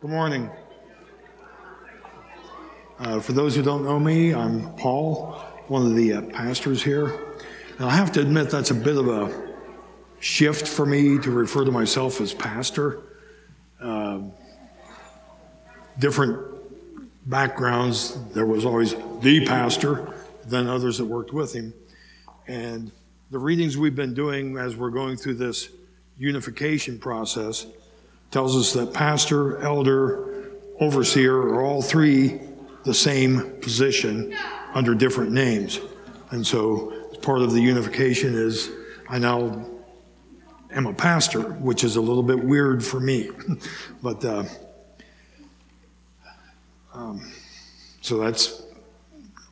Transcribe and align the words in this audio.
Good 0.00 0.10
morning. 0.10 0.48
Uh, 3.00 3.18
for 3.18 3.32
those 3.32 3.56
who 3.56 3.62
don't 3.62 3.82
know 3.82 3.98
me, 3.98 4.32
I'm 4.32 4.72
Paul, 4.76 5.32
one 5.66 5.86
of 5.86 5.96
the 5.96 6.12
uh, 6.12 6.22
pastors 6.22 6.80
here. 6.80 7.18
And 7.78 7.88
I 7.88 7.96
have 7.96 8.12
to 8.12 8.20
admit 8.20 8.48
that's 8.48 8.70
a 8.70 8.76
bit 8.76 8.96
of 8.96 9.08
a 9.08 9.54
shift 10.20 10.68
for 10.68 10.86
me 10.86 11.18
to 11.18 11.32
refer 11.32 11.64
to 11.64 11.72
myself 11.72 12.20
as 12.20 12.32
pastor. 12.32 13.00
Uh, 13.80 14.20
different 15.98 16.46
backgrounds. 17.28 18.16
There 18.34 18.46
was 18.46 18.64
always 18.64 18.94
the 19.20 19.44
pastor, 19.46 20.14
then 20.44 20.68
others 20.68 20.98
that 20.98 21.06
worked 21.06 21.32
with 21.32 21.52
him. 21.52 21.74
And 22.46 22.92
the 23.32 23.38
readings 23.40 23.76
we've 23.76 23.96
been 23.96 24.14
doing 24.14 24.58
as 24.58 24.76
we're 24.76 24.90
going 24.90 25.16
through 25.16 25.34
this 25.34 25.70
unification 26.16 27.00
process 27.00 27.66
tells 28.30 28.56
us 28.56 28.72
that 28.74 28.92
pastor, 28.92 29.58
elder, 29.62 30.50
overseer 30.80 31.36
are 31.36 31.62
all 31.62 31.82
three 31.82 32.40
the 32.84 32.94
same 32.94 33.60
position 33.60 34.34
under 34.74 34.94
different 34.94 35.32
names. 35.32 35.80
And 36.30 36.46
so 36.46 36.92
part 37.22 37.40
of 37.42 37.52
the 37.52 37.60
unification 37.60 38.34
is 38.34 38.70
I 39.08 39.18
now 39.18 39.66
am 40.70 40.86
a 40.86 40.94
pastor, 40.94 41.40
which 41.40 41.84
is 41.84 41.96
a 41.96 42.00
little 42.00 42.22
bit 42.22 42.42
weird 42.42 42.84
for 42.84 43.00
me. 43.00 43.30
but 44.02 44.24
uh, 44.24 44.44
um, 46.94 47.32
so 48.00 48.18
that's, 48.18 48.62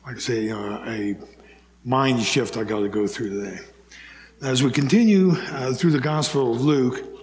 like 0.05 0.15
I 0.15 0.19
say, 0.19 0.49
uh, 0.49 0.83
a 0.85 1.17
mind 1.83 2.23
shift 2.23 2.57
I 2.57 2.63
got 2.63 2.79
to 2.79 2.89
go 2.89 3.07
through 3.07 3.41
today. 3.41 3.59
As 4.41 4.61
we 4.61 4.71
continue 4.71 5.31
uh, 5.31 5.73
through 5.73 5.91
the 5.91 5.99
Gospel 5.99 6.53
of 6.53 6.61
Luke, 6.61 7.16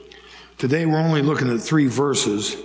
today 0.59 0.87
we're 0.87 0.99
only 0.99 1.23
looking 1.23 1.53
at 1.53 1.61
three 1.61 1.87
verses, 1.87 2.57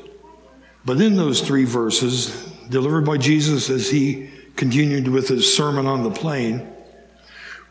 but 0.85 1.01
in 1.01 1.15
those 1.15 1.41
three 1.41 1.65
verses, 1.65 2.45
delivered 2.69 3.05
by 3.05 3.17
Jesus 3.17 3.69
as 3.69 3.89
he 3.89 4.29
continued 4.55 5.07
with 5.07 5.27
his 5.27 5.55
Sermon 5.55 5.87
on 5.87 6.03
the 6.03 6.11
Plain, 6.11 6.67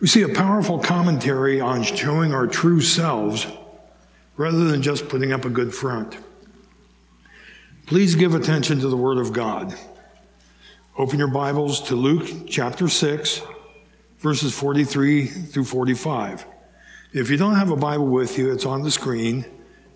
we 0.01 0.06
see 0.06 0.23
a 0.23 0.28
powerful 0.28 0.78
commentary 0.78 1.61
on 1.61 1.83
showing 1.83 2.33
our 2.33 2.47
true 2.47 2.81
selves 2.81 3.47
rather 4.37 4.65
than 4.65 4.81
just 4.81 5.09
putting 5.09 5.33
up 5.33 5.45
a 5.45 5.51
good 5.51 5.75
front. 5.75 6.17
Please 7.87 8.15
give 8.15 8.34
attention 8.34 8.78
to 8.81 8.89
the 8.89 8.97
Word 8.97 9.19
of 9.19 9.33
God. 9.33 9.75
Open 10.97 11.19
your 11.19 11.28
Bibles 11.28 11.81
to 11.89 11.97
Luke 11.97 12.48
chapter 12.48 12.89
6, 12.89 13.41
verses 14.19 14.53
43 14.53 15.27
through 15.27 15.65
45. 15.65 16.45
If 17.12 17.31
you 17.31 17.37
don't 17.37 17.55
have 17.55 17.71
a 17.71 17.77
Bible 17.77 18.06
with 18.06 18.37
you, 18.37 18.53
it's 18.53 18.67
on 18.67 18.83
the 18.83 18.91
screen, 18.91 19.45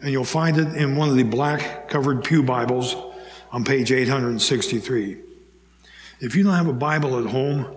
and 0.03 0.11
you'll 0.11 0.25
find 0.25 0.58
it 0.58 0.75
in 0.75 0.97
one 0.97 1.08
of 1.08 1.17
the 1.17 1.22
black 1.22 1.89
covered 1.89 2.25
Pew 2.25 2.42
Bibles 2.42 2.97
on 3.53 3.64
page 3.64 3.92
863. 3.92 5.19
If 6.20 6.34
you 6.34 6.42
don't 6.42 6.55
have 6.55 6.67
a 6.67 6.72
Bible 6.72 7.19
at 7.25 7.31
home, 7.31 7.72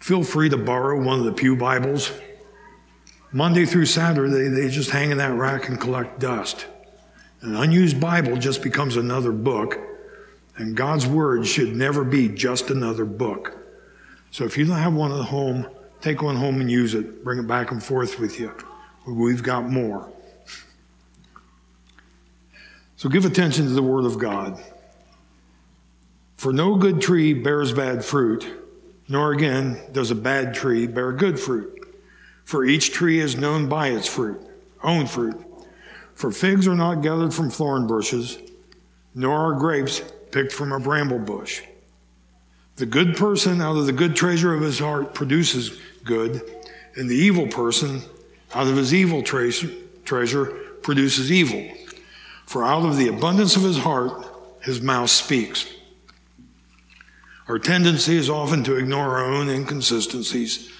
feel 0.00 0.24
free 0.24 0.48
to 0.48 0.56
borrow 0.56 1.00
one 1.00 1.20
of 1.20 1.24
the 1.24 1.32
Pew 1.32 1.56
Bibles. 1.56 2.12
Monday 3.30 3.64
through 3.64 3.86
Saturday, 3.86 4.48
they 4.48 4.68
just 4.68 4.90
hang 4.90 5.12
in 5.12 5.18
that 5.18 5.32
rack 5.32 5.68
and 5.68 5.80
collect 5.80 6.18
dust. 6.18 6.66
An 7.40 7.54
unused 7.54 8.00
Bible 8.00 8.36
just 8.36 8.60
becomes 8.60 8.96
another 8.96 9.32
book, 9.32 9.78
and 10.56 10.76
God's 10.76 11.06
Word 11.06 11.46
should 11.46 11.74
never 11.74 12.04
be 12.04 12.28
just 12.28 12.70
another 12.70 13.04
book. 13.04 13.56
So 14.32 14.44
if 14.44 14.58
you 14.58 14.66
don't 14.66 14.76
have 14.76 14.94
one 14.94 15.12
at 15.12 15.24
home, 15.26 15.68
take 16.00 16.20
one 16.20 16.36
home 16.36 16.60
and 16.60 16.70
use 16.70 16.94
it. 16.94 17.22
Bring 17.22 17.38
it 17.38 17.46
back 17.46 17.70
and 17.70 17.82
forth 17.82 18.18
with 18.18 18.40
you. 18.40 18.52
We've 19.06 19.42
got 19.42 19.68
more. 19.68 20.12
So 23.02 23.08
give 23.08 23.24
attention 23.24 23.64
to 23.64 23.72
the 23.72 23.82
Word 23.82 24.04
of 24.04 24.16
God. 24.16 24.62
For 26.36 26.52
no 26.52 26.76
good 26.76 27.00
tree 27.02 27.34
bears 27.34 27.72
bad 27.72 28.04
fruit, 28.04 28.46
nor 29.08 29.32
again 29.32 29.80
does 29.90 30.12
a 30.12 30.14
bad 30.14 30.54
tree 30.54 30.86
bear 30.86 31.10
good 31.10 31.36
fruit. 31.40 31.84
For 32.44 32.64
each 32.64 32.92
tree 32.92 33.18
is 33.18 33.34
known 33.36 33.68
by 33.68 33.88
its 33.88 34.06
fruit, 34.06 34.40
own 34.84 35.08
fruit. 35.08 35.34
For 36.14 36.30
figs 36.30 36.68
are 36.68 36.76
not 36.76 37.02
gathered 37.02 37.34
from 37.34 37.50
thorn 37.50 37.88
bushes, 37.88 38.38
nor 39.16 39.52
are 39.52 39.58
grapes 39.58 40.00
picked 40.30 40.52
from 40.52 40.70
a 40.70 40.78
bramble 40.78 41.18
bush. 41.18 41.60
The 42.76 42.86
good 42.86 43.16
person 43.16 43.60
out 43.60 43.78
of 43.78 43.86
the 43.86 43.92
good 43.92 44.14
treasure 44.14 44.54
of 44.54 44.60
his 44.60 44.78
heart 44.78 45.12
produces 45.12 45.76
good, 46.04 46.40
and 46.94 47.10
the 47.10 47.16
evil 47.16 47.48
person 47.48 48.00
out 48.54 48.68
of 48.68 48.76
his 48.76 48.94
evil 48.94 49.24
treasure 49.24 50.46
produces 50.82 51.32
evil. 51.32 51.68
For 52.52 52.62
out 52.62 52.84
of 52.84 52.98
the 52.98 53.08
abundance 53.08 53.56
of 53.56 53.62
his 53.62 53.78
heart, 53.78 54.26
his 54.60 54.82
mouth 54.82 55.08
speaks. 55.08 55.72
Our 57.48 57.58
tendency 57.58 58.14
is 58.14 58.28
often 58.28 58.62
to 58.64 58.76
ignore 58.76 59.16
our 59.16 59.24
own 59.24 59.48
inconsistencies, 59.48 60.70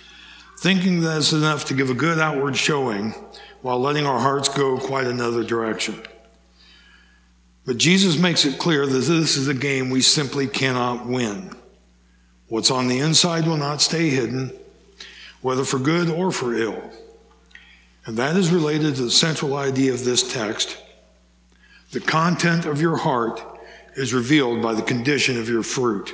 thinking 0.59 1.01
that 1.01 1.17
it's 1.17 1.33
enough 1.33 1.65
to 1.65 1.75
give 1.75 1.89
a 1.89 1.95
good 1.95 2.19
outward 2.19 2.59
showing 2.59 3.15
while 3.63 3.81
letting 3.81 4.05
our 4.05 4.19
hearts 4.19 4.51
go 4.51 4.77
quite 4.77 5.07
another 5.07 5.43
direction. 5.43 5.99
But 7.65 7.79
Jesus 7.79 8.19
makes 8.19 8.45
it 8.45 8.59
clear 8.59 8.85
that 8.85 8.93
this 8.93 9.39
is 9.39 9.49
a 9.49 9.55
game 9.55 9.89
we 9.89 10.03
simply 10.03 10.49
cannot 10.49 11.07
win. 11.07 11.57
What's 12.49 12.71
on 12.71 12.87
the 12.87 12.99
inside 12.99 13.47
will 13.47 13.57
not 13.57 13.81
stay 13.81 14.11
hidden, 14.11 14.53
whether 15.41 15.65
for 15.65 15.79
good 15.79 16.11
or 16.11 16.33
for 16.33 16.55
ill. 16.55 16.91
And 18.05 18.19
that 18.19 18.37
is 18.37 18.51
related 18.51 18.97
to 18.97 19.05
the 19.05 19.11
central 19.11 19.57
idea 19.57 19.95
of 19.95 20.05
this 20.05 20.35
text 20.35 20.77
the 21.93 22.01
content 22.01 22.65
of 22.65 22.81
your 22.81 22.97
heart 22.97 23.41
is 23.97 24.15
revealed 24.15 24.63
by 24.63 24.75
the 24.75 24.83
condition 24.83 25.39
of 25.39 25.49
your 25.49 25.63
fruit. 25.63 26.11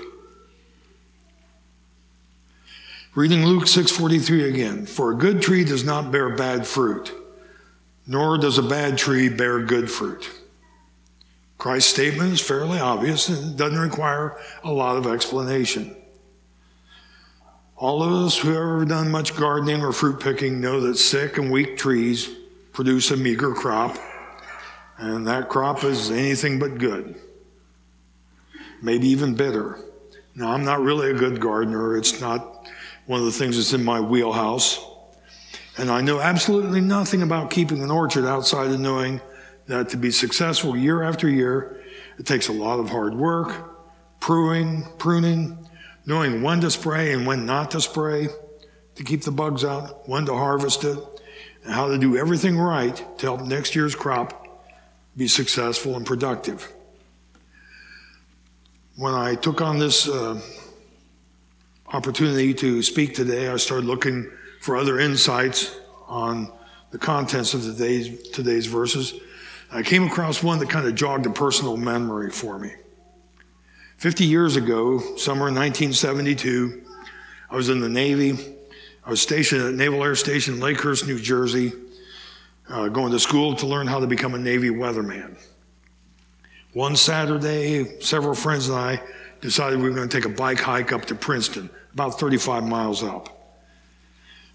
Reading 3.14 3.46
Luke 3.46 3.66
6:43 3.66 4.48
again, 4.48 4.86
for 4.86 5.12
a 5.12 5.14
good 5.14 5.40
tree 5.40 5.64
does 5.64 5.84
not 5.84 6.12
bear 6.12 6.30
bad 6.30 6.66
fruit, 6.66 7.12
nor 8.06 8.38
does 8.38 8.58
a 8.58 8.62
bad 8.62 8.98
tree 8.98 9.28
bear 9.28 9.60
good 9.60 9.90
fruit. 9.90 10.28
Christ's 11.58 11.90
statement 11.90 12.32
is 12.32 12.40
fairly 12.40 12.78
obvious 12.78 13.28
and 13.28 13.56
doesn't 13.56 13.78
require 13.78 14.36
a 14.62 14.72
lot 14.72 14.96
of 14.96 15.06
explanation. 15.06 15.96
All 17.76 18.02
of 18.02 18.12
us 18.12 18.36
who 18.38 18.48
have 18.48 18.56
ever 18.56 18.84
done 18.84 19.10
much 19.10 19.36
gardening 19.36 19.82
or 19.82 19.92
fruit 19.92 20.20
picking 20.20 20.60
know 20.60 20.80
that 20.80 20.96
sick 20.96 21.38
and 21.38 21.50
weak 21.50 21.76
trees 21.76 22.28
produce 22.72 23.12
a 23.12 23.16
meager 23.16 23.52
crop 23.52 23.96
and 24.98 25.26
that 25.26 25.48
crop 25.48 25.84
is 25.84 26.10
anything 26.10 26.58
but 26.58 26.78
good, 26.78 27.16
maybe 28.82 29.08
even 29.08 29.34
bitter. 29.34 29.78
Now, 30.34 30.52
I'm 30.52 30.64
not 30.64 30.80
really 30.80 31.10
a 31.10 31.14
good 31.14 31.40
gardener. 31.40 31.96
It's 31.96 32.20
not 32.20 32.68
one 33.06 33.20
of 33.20 33.26
the 33.26 33.32
things 33.32 33.56
that's 33.56 33.72
in 33.72 33.84
my 33.84 34.00
wheelhouse. 34.00 34.84
And 35.76 35.90
I 35.90 36.00
know 36.00 36.20
absolutely 36.20 36.80
nothing 36.80 37.22
about 37.22 37.50
keeping 37.50 37.82
an 37.82 37.90
orchard 37.90 38.24
outside 38.24 38.70
of 38.70 38.80
knowing 38.80 39.20
that 39.66 39.88
to 39.90 39.96
be 39.96 40.10
successful 40.10 40.76
year 40.76 41.02
after 41.02 41.28
year, 41.28 41.80
it 42.18 42.26
takes 42.26 42.48
a 42.48 42.52
lot 42.52 42.80
of 42.80 42.90
hard 42.90 43.14
work, 43.14 44.20
pruning, 44.20 44.84
pruning, 44.98 45.68
knowing 46.04 46.42
when 46.42 46.60
to 46.60 46.70
spray 46.70 47.12
and 47.12 47.26
when 47.26 47.46
not 47.46 47.70
to 47.70 47.80
spray 47.80 48.28
to 48.96 49.04
keep 49.04 49.22
the 49.22 49.30
bugs 49.30 49.64
out, 49.64 50.08
when 50.08 50.26
to 50.26 50.34
harvest 50.34 50.82
it, 50.82 50.98
and 51.64 51.72
how 51.72 51.86
to 51.86 51.98
do 51.98 52.16
everything 52.16 52.58
right 52.58 52.96
to 53.18 53.26
help 53.26 53.42
next 53.42 53.76
year's 53.76 53.94
crop 53.94 54.37
be 55.18 55.26
successful 55.26 55.96
and 55.96 56.06
productive. 56.06 56.72
When 58.94 59.14
I 59.14 59.34
took 59.34 59.60
on 59.60 59.80
this 59.80 60.08
uh, 60.08 60.40
opportunity 61.88 62.54
to 62.54 62.82
speak 62.84 63.16
today, 63.16 63.48
I 63.48 63.56
started 63.56 63.86
looking 63.86 64.30
for 64.60 64.76
other 64.76 65.00
insights 65.00 65.76
on 66.06 66.52
the 66.92 66.98
contents 66.98 67.52
of 67.52 67.62
today's, 67.62 68.30
today's 68.30 68.66
verses. 68.66 69.14
I 69.72 69.82
came 69.82 70.04
across 70.04 70.40
one 70.40 70.60
that 70.60 70.70
kind 70.70 70.86
of 70.86 70.94
jogged 70.94 71.26
a 71.26 71.30
personal 71.30 71.76
memory 71.76 72.30
for 72.30 72.56
me. 72.56 72.72
50 73.96 74.24
years 74.24 74.54
ago, 74.54 75.00
summer 75.16 75.46
1972, 75.46 76.84
I 77.50 77.56
was 77.56 77.70
in 77.70 77.80
the 77.80 77.88
Navy. 77.88 78.38
I 79.04 79.10
was 79.10 79.20
stationed 79.20 79.62
at 79.62 79.74
Naval 79.74 80.04
Air 80.04 80.14
Station, 80.14 80.58
Lakehurst, 80.58 81.08
New 81.08 81.18
Jersey 81.18 81.72
uh, 82.68 82.88
going 82.88 83.12
to 83.12 83.18
school 83.18 83.54
to 83.56 83.66
learn 83.66 83.86
how 83.86 84.00
to 84.00 84.06
become 84.06 84.34
a 84.34 84.38
Navy 84.38 84.70
weatherman. 84.70 85.36
One 86.72 86.96
Saturday, 86.96 88.00
several 88.00 88.34
friends 88.34 88.68
and 88.68 88.78
I 88.78 89.02
decided 89.40 89.78
we 89.78 89.88
were 89.88 89.94
going 89.94 90.08
to 90.08 90.16
take 90.16 90.26
a 90.26 90.34
bike 90.34 90.60
hike 90.60 90.92
up 90.92 91.06
to 91.06 91.14
Princeton, 91.14 91.70
about 91.92 92.20
35 92.20 92.64
miles 92.64 93.02
up. 93.02 93.28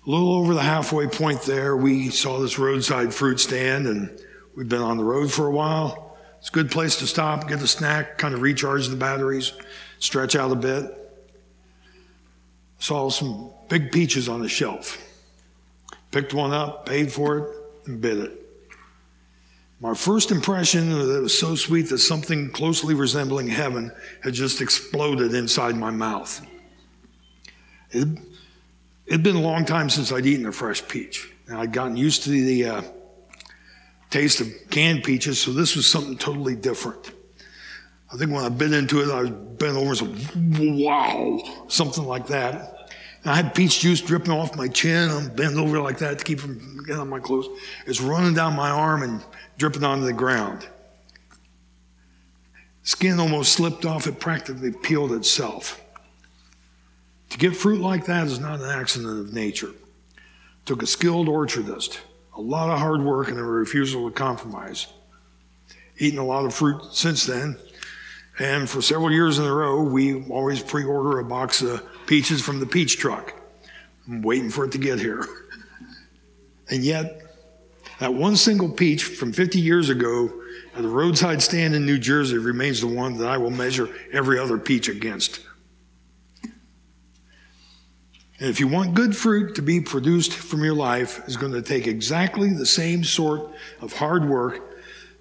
A 0.05 0.09
little 0.09 0.33
over 0.33 0.53
the 0.53 0.61
halfway 0.61 1.07
point 1.07 1.41
there, 1.43 1.75
we 1.75 2.09
saw 2.09 2.39
this 2.39 2.59
roadside 2.59 3.13
fruit 3.13 3.39
stand, 3.39 3.87
and 3.87 4.19
we'd 4.55 4.69
been 4.69 4.81
on 4.81 4.97
the 4.97 5.03
road 5.03 5.31
for 5.31 5.47
a 5.47 5.51
while. 5.51 6.17
It's 6.39 6.49
a 6.49 6.51
good 6.51 6.69
place 6.69 6.97
to 6.97 7.07
stop, 7.07 7.47
get 7.47 7.61
a 7.61 7.67
snack, 7.67 8.17
kind 8.17 8.33
of 8.33 8.41
recharge 8.41 8.89
the 8.89 8.97
batteries, 8.97 9.53
stretch 9.99 10.35
out 10.35 10.51
a 10.51 10.55
bit. 10.55 10.99
Saw 12.79 13.09
some 13.09 13.51
big 13.69 13.93
peaches 13.93 14.27
on 14.27 14.41
the 14.41 14.49
shelf. 14.49 15.01
Picked 16.11 16.33
one 16.33 16.51
up, 16.51 16.85
paid 16.85 17.11
for 17.11 17.37
it, 17.37 17.62
and 17.87 18.01
bit 18.01 18.17
it. 18.17 18.39
My 19.79 19.93
first 19.93 20.31
impression 20.31 20.89
that 20.91 21.17
it 21.17 21.21
was 21.21 21.37
so 21.37 21.55
sweet 21.55 21.89
that 21.89 21.97
something 21.97 22.49
closely 22.51 22.93
resembling 22.93 23.47
heaven 23.47 23.91
had 24.23 24.33
just 24.33 24.61
exploded 24.61 25.33
inside 25.33 25.75
my 25.75 25.91
mouth. 25.91 26.45
It 27.91 28.07
had 29.11 29.23
been 29.23 29.35
a 29.35 29.41
long 29.41 29.65
time 29.65 29.89
since 29.89 30.11
I'd 30.11 30.25
eaten 30.25 30.45
a 30.45 30.51
fresh 30.51 30.87
peach. 30.87 31.29
And 31.47 31.57
I'd 31.57 31.73
gotten 31.73 31.97
used 31.97 32.23
to 32.23 32.29
the 32.29 32.65
uh, 32.65 32.81
taste 34.09 34.39
of 34.39 34.47
canned 34.69 35.03
peaches, 35.03 35.41
so 35.41 35.51
this 35.51 35.75
was 35.75 35.85
something 35.85 36.17
totally 36.17 36.55
different. 36.55 37.11
I 38.13 38.15
think 38.15 38.31
when 38.31 38.45
I 38.45 38.49
bit 38.49 38.71
into 38.71 39.01
it, 39.01 39.11
I 39.11 39.21
was 39.21 39.31
bent 39.31 39.75
over 39.75 39.89
and 39.89 39.97
said, 39.97 40.79
wow, 40.79 41.65
something 41.67 42.05
like 42.05 42.27
that. 42.27 42.82
I 43.25 43.35
had 43.35 43.55
peach 43.55 43.79
juice 43.79 44.01
dripping 44.01 44.31
off 44.31 44.57
my 44.57 44.67
chin. 44.67 45.09
I'm 45.09 45.29
bent 45.29 45.55
over 45.55 45.79
like 45.79 45.99
that 45.99 46.19
to 46.19 46.25
keep 46.25 46.39
from 46.39 46.83
getting 46.83 46.99
on 47.01 47.09
my 47.09 47.19
clothes. 47.19 47.47
It's 47.85 48.01
running 48.01 48.33
down 48.33 48.55
my 48.55 48.69
arm 48.69 49.03
and 49.03 49.23
dripping 49.57 49.83
onto 49.83 50.05
the 50.05 50.13
ground. 50.13 50.67
Skin 52.83 53.19
almost 53.19 53.53
slipped 53.53 53.85
off, 53.85 54.07
it 54.07 54.19
practically 54.19 54.71
peeled 54.71 55.13
itself. 55.13 55.81
To 57.29 57.37
get 57.37 57.55
fruit 57.55 57.79
like 57.79 58.05
that 58.05 58.27
is 58.27 58.39
not 58.39 58.59
an 58.59 58.69
accident 58.69 59.19
of 59.19 59.33
nature. 59.33 59.69
It 59.69 60.65
took 60.65 60.83
a 60.83 60.87
skilled 60.87 61.27
orchardist, 61.27 61.99
a 62.35 62.41
lot 62.41 62.69
of 62.69 62.79
hard 62.79 63.01
work, 63.01 63.29
and 63.29 63.39
a 63.39 63.43
refusal 63.43 64.09
to 64.09 64.13
compromise. 64.13 64.87
Eaten 65.97 66.19
a 66.19 66.25
lot 66.25 66.45
of 66.45 66.53
fruit 66.53 66.81
since 66.91 67.25
then, 67.25 67.57
and 68.39 68.69
for 68.69 68.81
several 68.81 69.11
years 69.11 69.37
in 69.37 69.45
a 69.45 69.53
row, 69.53 69.83
we 69.83 70.23
always 70.25 70.61
pre 70.61 70.83
order 70.83 71.19
a 71.19 71.23
box 71.23 71.61
of 71.61 71.83
peaches 72.07 72.41
from 72.41 72.59
the 72.59 72.65
peach 72.65 72.97
truck. 72.97 73.33
I'm 74.07 74.21
waiting 74.21 74.49
for 74.49 74.65
it 74.65 74.71
to 74.73 74.77
get 74.77 74.99
here. 74.99 75.25
And 76.69 76.81
yet, 76.81 77.21
that 77.99 78.13
one 78.13 78.35
single 78.35 78.69
peach 78.69 79.03
from 79.03 79.33
50 79.33 79.59
years 79.59 79.89
ago 79.89 80.31
at 80.75 80.83
a 80.83 80.87
roadside 80.87 81.41
stand 81.41 81.75
in 81.75 81.85
New 81.85 81.99
Jersey 81.99 82.37
remains 82.37 82.81
the 82.81 82.87
one 82.87 83.17
that 83.17 83.27
I 83.27 83.37
will 83.37 83.51
measure 83.51 83.89
every 84.11 84.39
other 84.39 84.57
peach 84.57 84.87
against. 84.87 85.41
And 88.39 88.49
if 88.49 88.59
you 88.59 88.67
want 88.67 88.93
good 88.93 89.15
fruit 89.15 89.55
to 89.55 89.61
be 89.61 89.81
produced 89.81 90.33
from 90.33 90.63
your 90.63 90.73
life, 90.73 91.21
it's 91.25 91.35
going 91.35 91.51
to 91.51 91.61
take 91.61 91.85
exactly 91.85 92.49
the 92.49 92.65
same 92.65 93.03
sort 93.03 93.51
of 93.81 93.93
hard 93.93 94.27
work 94.27 94.72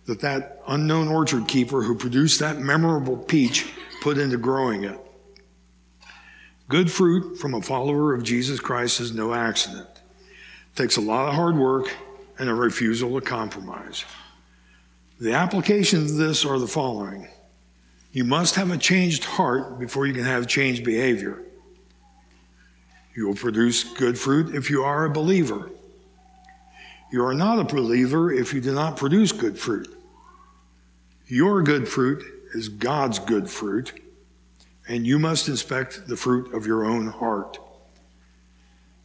that 0.07 0.21
that 0.21 0.63
unknown 0.69 1.09
orchard 1.09 1.47
keeper 1.47 1.83
who 1.83 1.95
produced 1.95 2.41
that 2.41 2.59
memorable 2.59 3.17
peach 3.17 3.73
put 4.03 4.19
into 4.19 4.37
growing 4.37 4.85
it. 4.85 4.99
Good 6.69 6.91
fruit 6.91 7.39
from 7.39 7.55
a 7.55 7.63
follower 7.63 8.15
of 8.15 8.23
Jesus 8.23 8.59
Christ 8.59 9.01
is 9.01 9.13
no 9.13 9.35
accident. 9.35 9.87
It 9.87 10.77
takes 10.77 10.97
a 10.97 11.01
lot 11.01 11.29
of 11.29 11.35
hard 11.35 11.57
work 11.57 11.95
and 12.39 12.49
a 12.49 12.55
refusal 12.55 13.21
to 13.21 13.25
compromise. 13.25 14.05
The 15.21 15.35
applications 15.35 16.13
of 16.13 16.17
this 16.17 16.45
are 16.45 16.59
the 16.59 16.67
following 16.67 17.29
You 18.11 18.25
must 18.25 18.57
have 18.57 18.71
a 18.71 18.79
changed 18.79 19.25
heart 19.25 19.79
before 19.79 20.07
you 20.07 20.15
can 20.15 20.25
have 20.25 20.47
changed 20.49 20.85
behavior. 20.85 21.43
You 23.15 23.27
will 23.27 23.35
produce 23.35 23.85
good 23.85 24.19
fruit 24.19 24.55
if 24.55 24.71
you 24.71 24.83
are 24.83 25.05
a 25.05 25.11
believer. 25.11 25.71
You 27.13 27.27
are 27.27 27.35
not 27.35 27.59
a 27.59 27.65
believer 27.65 28.33
if 28.33 28.55
you 28.55 28.63
do 28.63 28.73
not 28.73 28.97
produce 28.97 29.33
good 29.33 29.59
fruit. 29.59 29.87
Your 31.27 31.63
good 31.63 31.87
fruit 31.87 32.25
is 32.55 32.71
God's 32.71 33.19
good 33.19 33.51
fruit, 33.51 33.93
and 34.89 35.07
you 35.07 35.19
must 35.19 35.47
inspect 35.47 36.09
the 36.09 36.17
fruit 36.17 36.55
of 36.55 36.67
your 36.67 36.87
own 36.87 37.09
heart. 37.09 37.59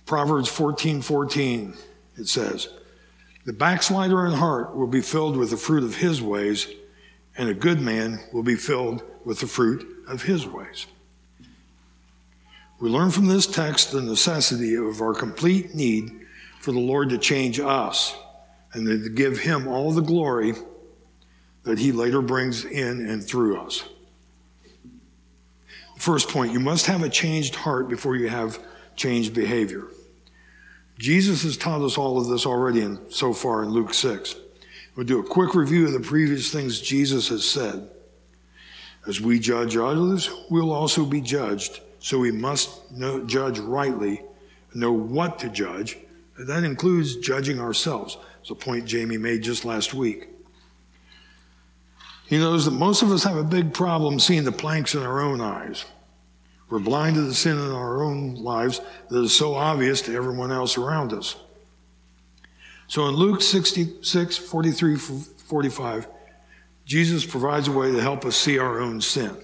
Proverbs 0.06 0.48
14 0.48 1.02
14, 1.02 1.74
it 2.16 2.30
says, 2.30 2.70
The 3.46 3.52
backslider 3.52 4.26
in 4.26 4.32
heart 4.32 4.74
will 4.74 4.88
be 4.88 5.02
filled 5.02 5.36
with 5.36 5.50
the 5.50 5.58
fruit 5.58 5.84
of 5.84 5.98
his 5.98 6.22
ways, 6.22 6.66
and 7.38 7.50
a 7.50 7.54
good 7.54 7.82
man 7.82 8.22
will 8.32 8.42
be 8.42 8.56
filled 8.56 9.04
with 9.26 9.42
the 9.42 9.48
fruit 9.48 9.86
of 10.08 10.24
his 10.24 10.48
ways. 10.48 10.86
We 12.80 12.90
learn 12.90 13.12
from 13.12 13.28
this 13.28 13.48
text 13.48 13.92
the 13.92 14.02
necessity 14.02 14.76
of 14.76 15.02
our 15.02 15.14
complete 15.14 15.76
need 15.76 16.27
for 16.68 16.74
the 16.74 16.80
Lord 16.80 17.12
to 17.12 17.18
change 17.18 17.62
us 17.62 18.14
and 18.74 18.86
to 18.86 19.08
give 19.08 19.40
him 19.40 19.70
all 19.70 19.94
the 19.94 20.02
glory 20.02 20.54
that 21.64 21.80
he 21.80 21.94
later 21.94 22.22
brings 22.22 22.66
in 22.66 23.08
and 23.08 23.24
through 23.24 23.62
us. 23.62 23.86
First 25.98 26.28
point, 26.28 26.52
you 26.52 26.60
must 26.60 26.88
have 26.88 27.04
a 27.04 27.10
changed 27.10 27.56
heart 27.56 27.88
before 27.88 28.18
you 28.18 28.28
have 28.28 28.60
changed 28.98 29.34
behavior. 29.34 29.86
Jesus 31.00 31.44
has 31.44 31.56
taught 31.56 31.82
us 31.84 31.98
all 31.98 32.20
of 32.20 32.28
this 32.28 32.46
already 32.46 32.82
in, 32.82 33.00
so 33.10 33.32
far 33.32 33.64
in 33.64 33.70
Luke 33.70 33.94
6. 33.94 34.36
We'll 34.98 35.06
do 35.06 35.22
a 35.22 35.24
quick 35.24 35.56
review 35.56 35.86
of 35.86 35.94
the 35.94 36.02
previous 36.02 36.52
things 36.52 36.82
Jesus 36.82 37.30
has 37.30 37.50
said. 37.50 37.90
As 39.08 39.22
we 39.22 39.40
judge 39.40 39.78
others, 39.78 40.30
we'll 40.50 40.74
also 40.74 41.06
be 41.06 41.22
judged. 41.22 41.80
So 42.00 42.20
we 42.20 42.34
must 42.34 42.92
know, 42.92 43.24
judge 43.24 43.58
rightly, 43.58 44.22
know 44.74 44.92
what 44.92 45.40
to 45.40 45.48
judge. 45.48 45.98
That 46.40 46.64
includes 46.64 47.16
judging 47.16 47.60
ourselves. 47.60 48.18
It's 48.42 48.50
a 48.50 48.56
point 48.56 48.86
Jamie 48.86 49.18
made 49.18 49.42
just 49.42 49.66
last 49.66 49.94
week. 49.94 50.30
He 52.28 52.38
knows 52.38 52.66
that 52.66 52.72
most 52.72 53.02
of 53.02 53.12
us 53.12 53.24
have 53.24 53.38
a 53.38 53.44
big 53.44 53.74
problem 53.74 54.20
seeing 54.20 54.44
the 54.44 54.52
planks 54.52 54.94
in 54.94 55.02
our 55.02 55.22
own 55.22 55.42
eyes. 55.42 55.86
We're 56.70 56.80
blind 56.80 57.16
to 57.16 57.22
the 57.22 57.34
sin 57.34 57.58
in 57.58 57.72
our 57.72 58.04
own 58.04 58.36
lives 58.36 58.82
that 59.10 59.22
is 59.22 59.36
so 59.36 59.56
obvious 59.56 60.02
to 60.04 60.16
everyone 60.16 60.52
else 60.52 60.78
around 60.78 61.14
us. 61.14 61.38
So 62.88 63.08
in 63.08 63.16
Luke 63.16 63.42
66, 63.42 64.38
43, 64.38 64.98
45, 64.98 66.08
Jesus 66.86 67.26
provides 67.26 67.68
a 67.68 67.72
way 67.72 67.92
to 67.92 68.02
help 68.02 68.26
us 68.26 68.36
see 68.36 68.60
our 68.60 68.80
own 68.80 69.00
sin. 69.02 69.36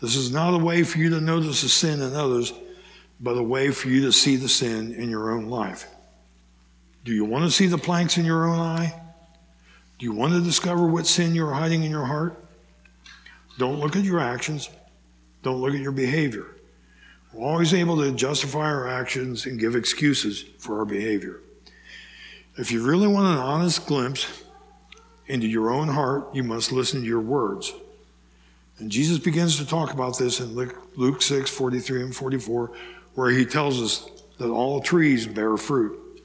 This 0.00 0.16
is 0.16 0.30
not 0.30 0.54
a 0.54 0.58
way 0.58 0.84
for 0.84 0.98
you 0.98 1.10
to 1.10 1.20
notice 1.20 1.62
the 1.62 1.68
sin 1.68 2.00
in 2.02 2.14
others, 2.14 2.52
but 3.20 3.36
a 3.36 3.42
way 3.42 3.70
for 3.70 3.88
you 3.88 4.02
to 4.02 4.12
see 4.12 4.36
the 4.36 4.48
sin 4.48 4.94
in 4.94 5.10
your 5.10 5.32
own 5.32 5.48
life. 5.48 5.86
Do 7.04 7.12
you 7.12 7.24
want 7.24 7.44
to 7.44 7.50
see 7.50 7.66
the 7.66 7.78
planks 7.78 8.18
in 8.18 8.24
your 8.24 8.48
own 8.48 8.58
eye? 8.58 9.00
Do 9.98 10.06
you 10.06 10.12
want 10.12 10.34
to 10.34 10.40
discover 10.40 10.86
what 10.86 11.06
sin 11.06 11.34
you're 11.34 11.52
hiding 11.52 11.82
in 11.82 11.90
your 11.90 12.04
heart? 12.04 12.44
Don't 13.58 13.80
look 13.80 13.96
at 13.96 14.04
your 14.04 14.20
actions. 14.20 14.70
Don't 15.42 15.60
look 15.60 15.74
at 15.74 15.80
your 15.80 15.92
behavior. 15.92 16.46
We're 17.32 17.46
always 17.46 17.74
able 17.74 17.96
to 17.98 18.12
justify 18.12 18.66
our 18.66 18.88
actions 18.88 19.46
and 19.46 19.58
give 19.58 19.74
excuses 19.74 20.44
for 20.58 20.78
our 20.78 20.84
behavior. 20.84 21.40
If 22.56 22.72
you 22.72 22.84
really 22.84 23.08
want 23.08 23.26
an 23.26 23.38
honest 23.38 23.86
glimpse 23.86 24.44
into 25.26 25.46
your 25.46 25.70
own 25.70 25.88
heart, 25.88 26.34
you 26.34 26.42
must 26.42 26.72
listen 26.72 27.00
to 27.00 27.06
your 27.06 27.20
words. 27.20 27.72
And 28.78 28.90
Jesus 28.90 29.18
begins 29.18 29.56
to 29.58 29.66
talk 29.66 29.92
about 29.92 30.18
this 30.18 30.40
in 30.40 30.54
Luke 30.54 31.22
6 31.22 31.50
43 31.50 32.02
and 32.02 32.16
44, 32.16 32.72
where 33.18 33.30
he 33.30 33.44
tells 33.44 33.82
us 33.82 34.08
that 34.38 34.48
all 34.48 34.80
trees 34.80 35.26
bear 35.26 35.56
fruit. 35.56 36.22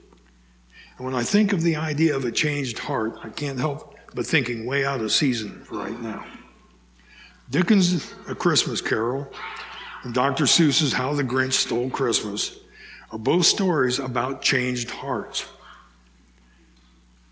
And 0.95 1.05
when 1.07 1.15
I 1.15 1.23
think 1.23 1.51
of 1.51 1.63
the 1.63 1.75
idea 1.75 2.15
of 2.15 2.23
a 2.23 2.31
changed 2.31 2.77
heart, 2.77 3.17
I 3.23 3.29
can't 3.29 3.57
help 3.57 3.95
but 4.13 4.27
thinking 4.27 4.67
way 4.67 4.85
out 4.85 5.01
of 5.01 5.11
season 5.11 5.65
right 5.71 5.99
now. 5.99 6.23
Dickens' 7.49 8.13
A 8.29 8.35
Christmas 8.35 8.79
Carol 8.79 9.27
and 10.03 10.13
Dr. 10.13 10.43
Seuss's 10.43 10.93
How 10.93 11.15
the 11.15 11.23
Grinch 11.23 11.53
Stole 11.53 11.89
Christmas 11.89 12.59
are 13.11 13.17
both 13.17 13.47
stories 13.47 13.97
about 13.97 14.43
changed 14.43 14.91
hearts. 14.91 15.47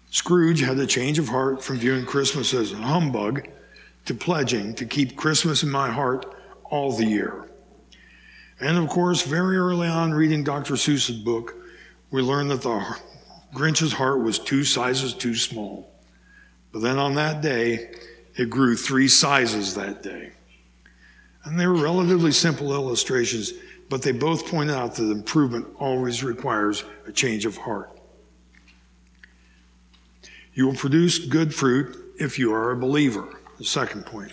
Scrooge 0.09 0.61
had 0.61 0.79
a 0.79 0.87
change 0.87 1.19
of 1.19 1.27
heart 1.27 1.63
from 1.63 1.77
viewing 1.77 2.07
Christmas 2.07 2.55
as 2.55 2.71
a 2.71 2.77
humbug 2.77 3.47
to 4.05 4.15
pledging 4.15 4.73
to 4.73 4.87
keep 4.87 5.15
Christmas 5.15 5.61
in 5.61 5.69
my 5.69 5.91
heart 5.91 6.35
all 6.63 6.93
the 6.93 7.05
year. 7.05 7.50
And 8.61 8.77
of 8.77 8.89
course, 8.89 9.23
very 9.23 9.57
early 9.57 9.87
on, 9.87 10.13
reading 10.13 10.43
Dr. 10.43 10.75
Seuss's 10.75 11.17
book, 11.17 11.55
we 12.11 12.21
learned 12.21 12.51
that 12.51 12.61
the 12.61 12.97
Grinch's 13.53 13.91
heart 13.91 14.21
was 14.21 14.37
two 14.37 14.63
sizes 14.63 15.13
too 15.15 15.33
small. 15.33 15.91
But 16.71 16.81
then 16.81 16.99
on 16.99 17.15
that 17.15 17.41
day, 17.41 17.91
it 18.35 18.49
grew 18.49 18.75
three 18.75 19.07
sizes 19.07 19.73
that 19.75 20.03
day. 20.03 20.31
And 21.43 21.59
they 21.59 21.65
were 21.65 21.73
relatively 21.73 22.31
simple 22.31 22.71
illustrations, 22.73 23.51
but 23.89 24.03
they 24.03 24.11
both 24.11 24.45
point 24.45 24.69
out 24.69 24.95
that 24.95 25.09
improvement 25.09 25.67
always 25.79 26.23
requires 26.23 26.83
a 27.07 27.11
change 27.11 27.45
of 27.45 27.57
heart. 27.57 27.89
You 30.53 30.67
will 30.67 30.75
produce 30.75 31.17
good 31.17 31.53
fruit 31.53 31.97
if 32.19 32.37
you 32.37 32.53
are 32.53 32.71
a 32.71 32.77
believer. 32.77 33.39
The 33.57 33.65
second 33.65 34.05
point. 34.05 34.31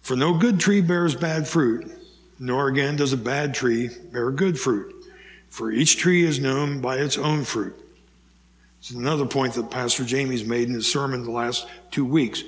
For 0.00 0.16
no 0.16 0.36
good 0.36 0.60
tree 0.60 0.80
bears 0.80 1.14
bad 1.14 1.46
fruit, 1.46 1.90
nor 2.38 2.68
again 2.68 2.96
does 2.96 3.12
a 3.12 3.18
bad 3.18 3.54
tree 3.54 3.90
bear 4.12 4.30
good 4.30 4.58
fruit. 4.58 4.94
For 5.48 5.70
each 5.70 5.98
tree 5.98 6.24
is 6.24 6.40
known 6.40 6.80
by 6.80 6.96
its 6.96 7.16
own 7.16 7.44
fruit. 7.44 7.76
It's 8.80 8.90
another 8.90 9.24
point 9.24 9.54
that 9.54 9.70
Pastor 9.70 10.04
Jamie's 10.04 10.44
made 10.44 10.68
in 10.68 10.74
his 10.74 10.90
sermon 10.90 11.24
the 11.24 11.30
last 11.30 11.66
two 11.90 12.04
weeks. 12.04 12.42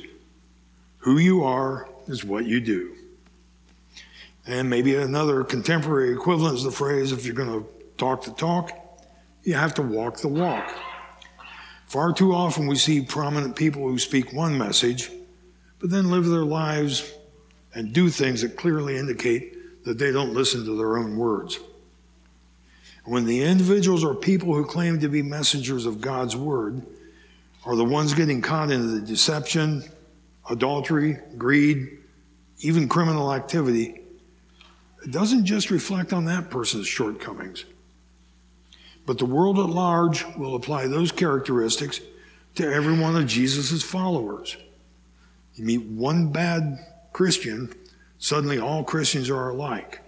Who 0.98 1.18
you 1.18 1.44
are 1.44 1.88
is 2.08 2.24
what 2.24 2.46
you 2.46 2.60
do. 2.60 2.94
And 4.46 4.68
maybe 4.68 4.96
another 4.96 5.44
contemporary 5.44 6.12
equivalent 6.12 6.56
is 6.56 6.64
the 6.64 6.70
phrase 6.70 7.12
if 7.12 7.24
you're 7.24 7.34
going 7.34 7.62
to 7.62 7.66
talk 7.96 8.24
the 8.24 8.32
talk, 8.32 8.70
you 9.44 9.54
have 9.54 9.74
to 9.74 9.82
walk 9.82 10.18
the 10.18 10.28
walk. 10.28 10.70
Far 11.86 12.12
too 12.12 12.34
often 12.34 12.66
we 12.66 12.76
see 12.76 13.00
prominent 13.00 13.56
people 13.56 13.82
who 13.88 13.98
speak 13.98 14.32
one 14.32 14.58
message, 14.58 15.10
but 15.78 15.90
then 15.90 16.10
live 16.10 16.26
their 16.26 16.44
lives 16.44 17.12
and 17.74 17.92
do 17.92 18.08
things 18.08 18.42
that 18.42 18.56
clearly 18.56 18.96
indicate 18.96 19.55
that 19.86 19.98
they 19.98 20.10
don't 20.10 20.34
listen 20.34 20.64
to 20.64 20.76
their 20.76 20.98
own 20.98 21.16
words. 21.16 21.60
When 23.04 23.24
the 23.24 23.44
individuals 23.44 24.02
or 24.02 24.16
people 24.16 24.52
who 24.52 24.64
claim 24.64 24.98
to 24.98 25.08
be 25.08 25.22
messengers 25.22 25.86
of 25.86 26.00
God's 26.00 26.34
word 26.34 26.82
are 27.64 27.76
the 27.76 27.84
ones 27.84 28.12
getting 28.12 28.42
caught 28.42 28.72
in 28.72 28.94
the 28.94 29.00
deception, 29.00 29.84
adultery, 30.50 31.18
greed, 31.38 31.98
even 32.58 32.88
criminal 32.88 33.32
activity, 33.32 34.00
it 35.04 35.12
doesn't 35.12 35.44
just 35.44 35.70
reflect 35.70 36.12
on 36.12 36.24
that 36.24 36.50
person's 36.50 36.88
shortcomings. 36.88 37.64
But 39.06 39.18
the 39.18 39.24
world 39.24 39.60
at 39.60 39.68
large 39.68 40.24
will 40.36 40.56
apply 40.56 40.88
those 40.88 41.12
characteristics 41.12 42.00
to 42.56 42.66
every 42.66 42.98
one 42.98 43.14
of 43.14 43.28
Jesus' 43.28 43.84
followers. 43.84 44.56
You 45.54 45.64
meet 45.64 45.82
one 45.82 46.32
bad 46.32 46.84
Christian, 47.12 47.72
suddenly 48.18 48.58
all 48.58 48.84
Christians 48.84 49.30
are 49.30 49.50
alike. 49.50 50.00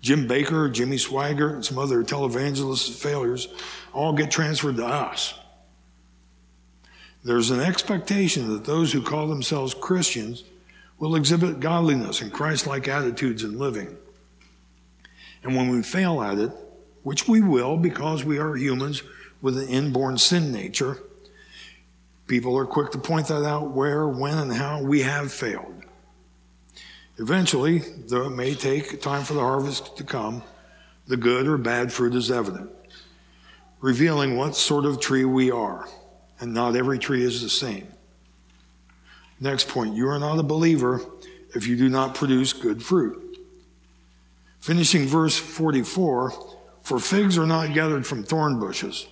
Jim 0.00 0.26
Bakker, 0.26 0.70
Jimmy 0.72 0.96
Swaggart, 0.96 1.54
and 1.54 1.64
some 1.64 1.78
other 1.78 2.02
televangelist 2.02 2.90
failures 2.90 3.48
all 3.92 4.12
get 4.12 4.30
transferred 4.30 4.76
to 4.76 4.86
us. 4.86 5.34
There's 7.24 7.50
an 7.50 7.60
expectation 7.60 8.52
that 8.52 8.64
those 8.64 8.92
who 8.92 9.00
call 9.00 9.28
themselves 9.28 9.74
Christians 9.74 10.42
will 10.98 11.14
exhibit 11.14 11.60
godliness 11.60 12.20
and 12.20 12.32
Christ 12.32 12.66
like 12.66 12.88
attitudes 12.88 13.44
in 13.44 13.58
living. 13.58 13.96
And 15.44 15.56
when 15.56 15.68
we 15.68 15.82
fail 15.82 16.20
at 16.20 16.38
it, 16.38 16.50
which 17.04 17.28
we 17.28 17.40
will 17.40 17.76
because 17.76 18.24
we 18.24 18.38
are 18.38 18.56
humans 18.56 19.02
with 19.40 19.56
an 19.56 19.68
inborn 19.68 20.18
sin 20.18 20.52
nature, 20.52 20.98
people 22.32 22.56
are 22.56 22.64
quick 22.64 22.90
to 22.90 22.96
point 22.96 23.26
that 23.26 23.44
out 23.44 23.72
where, 23.72 24.08
when, 24.08 24.38
and 24.38 24.54
how 24.54 24.82
we 24.82 25.02
have 25.02 25.30
failed. 25.30 25.84
Eventually, 27.18 27.80
though 28.08 28.28
it 28.28 28.30
may 28.30 28.54
take 28.54 29.02
time 29.02 29.22
for 29.22 29.34
the 29.34 29.40
harvest 29.40 29.98
to 29.98 30.02
come, 30.02 30.42
the 31.06 31.18
good 31.18 31.46
or 31.46 31.58
bad 31.58 31.92
fruit 31.92 32.14
is 32.14 32.30
evident, 32.30 32.70
revealing 33.82 34.34
what 34.34 34.56
sort 34.56 34.86
of 34.86 34.98
tree 34.98 35.26
we 35.26 35.50
are. 35.50 35.86
And 36.40 36.54
not 36.54 36.74
every 36.74 36.98
tree 36.98 37.22
is 37.22 37.42
the 37.42 37.50
same. 37.50 37.86
Next 39.38 39.68
point 39.68 39.94
you 39.94 40.08
are 40.08 40.18
not 40.18 40.38
a 40.38 40.42
believer 40.42 41.02
if 41.54 41.66
you 41.66 41.76
do 41.76 41.90
not 41.90 42.14
produce 42.14 42.54
good 42.54 42.82
fruit. 42.82 43.36
Finishing 44.58 45.04
verse 45.04 45.36
44 45.36 46.32
For 46.80 46.98
figs 46.98 47.36
are 47.36 47.46
not 47.46 47.74
gathered 47.74 48.06
from 48.06 48.24
thorn 48.24 48.58
bushes, 48.58 49.06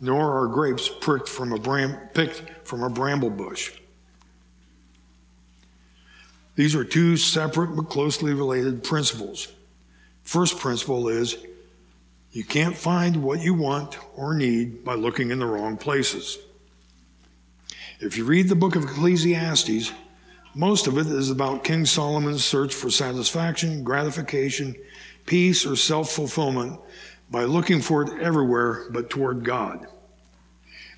nor 0.00 0.42
are 0.42 0.46
grapes 0.46 0.88
pricked 0.88 1.28
from 1.28 1.52
a 1.52 1.58
bram- 1.58 2.08
picked 2.14 2.66
from 2.66 2.82
a 2.82 2.90
bramble 2.90 3.30
bush. 3.30 3.72
These 6.54 6.74
are 6.74 6.84
two 6.84 7.16
separate 7.16 7.76
but 7.76 7.90
closely 7.90 8.32
related 8.32 8.82
principles. 8.82 9.48
First 10.22 10.58
principle 10.58 11.08
is 11.08 11.36
you 12.32 12.44
can't 12.44 12.76
find 12.76 13.22
what 13.22 13.40
you 13.40 13.54
want 13.54 13.98
or 14.14 14.34
need 14.34 14.84
by 14.84 14.94
looking 14.94 15.30
in 15.30 15.38
the 15.38 15.46
wrong 15.46 15.76
places. 15.76 16.38
If 18.00 18.18
you 18.18 18.24
read 18.24 18.48
the 18.48 18.54
book 18.54 18.76
of 18.76 18.84
Ecclesiastes, 18.84 19.92
most 20.54 20.86
of 20.86 20.98
it 20.98 21.06
is 21.06 21.30
about 21.30 21.64
King 21.64 21.86
Solomon's 21.86 22.44
search 22.44 22.74
for 22.74 22.90
satisfaction, 22.90 23.84
gratification, 23.84 24.74
peace, 25.26 25.66
or 25.66 25.76
self 25.76 26.10
fulfillment 26.10 26.80
by 27.30 27.44
looking 27.44 27.80
for 27.80 28.02
it 28.02 28.20
everywhere 28.20 28.86
but 28.90 29.10
toward 29.10 29.44
God. 29.44 29.86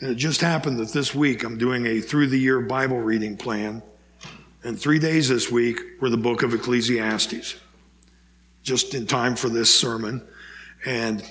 And 0.00 0.11
it 0.11 0.16
just 0.16 0.40
happened 0.40 0.78
that 0.78 0.92
this 0.92 1.14
week 1.14 1.42
I'm 1.42 1.58
doing 1.58 1.87
a 1.87 2.00
through 2.00 2.28
the 2.28 2.38
year 2.38 2.61
Bible 2.61 3.00
reading 3.00 3.37
plan 3.37 3.82
and 4.64 4.78
three 4.78 4.99
days 4.99 5.28
this 5.28 5.50
week 5.50 5.80
were 6.00 6.11
the 6.11 6.16
book 6.16 6.42
of 6.42 6.52
Ecclesiastes, 6.52 7.56
just 8.62 8.94
in 8.94 9.06
time 9.06 9.37
for 9.37 9.49
this 9.49 9.73
sermon. 9.73 10.23
And 10.85 11.25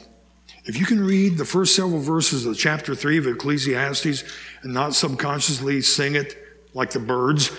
if 0.65 0.79
you 0.79 0.85
can 0.85 1.03
read 1.03 1.37
the 1.37 1.45
first 1.45 1.75
several 1.75 1.99
verses 1.99 2.45
of 2.45 2.57
chapter 2.57 2.95
three 2.95 3.17
of 3.17 3.27
Ecclesiastes 3.27 4.23
and 4.63 4.73
not 4.73 4.95
subconsciously 4.95 5.81
sing 5.81 6.15
it 6.15 6.37
like 6.73 6.91
the 6.91 6.99
Byrds, 6.99 7.51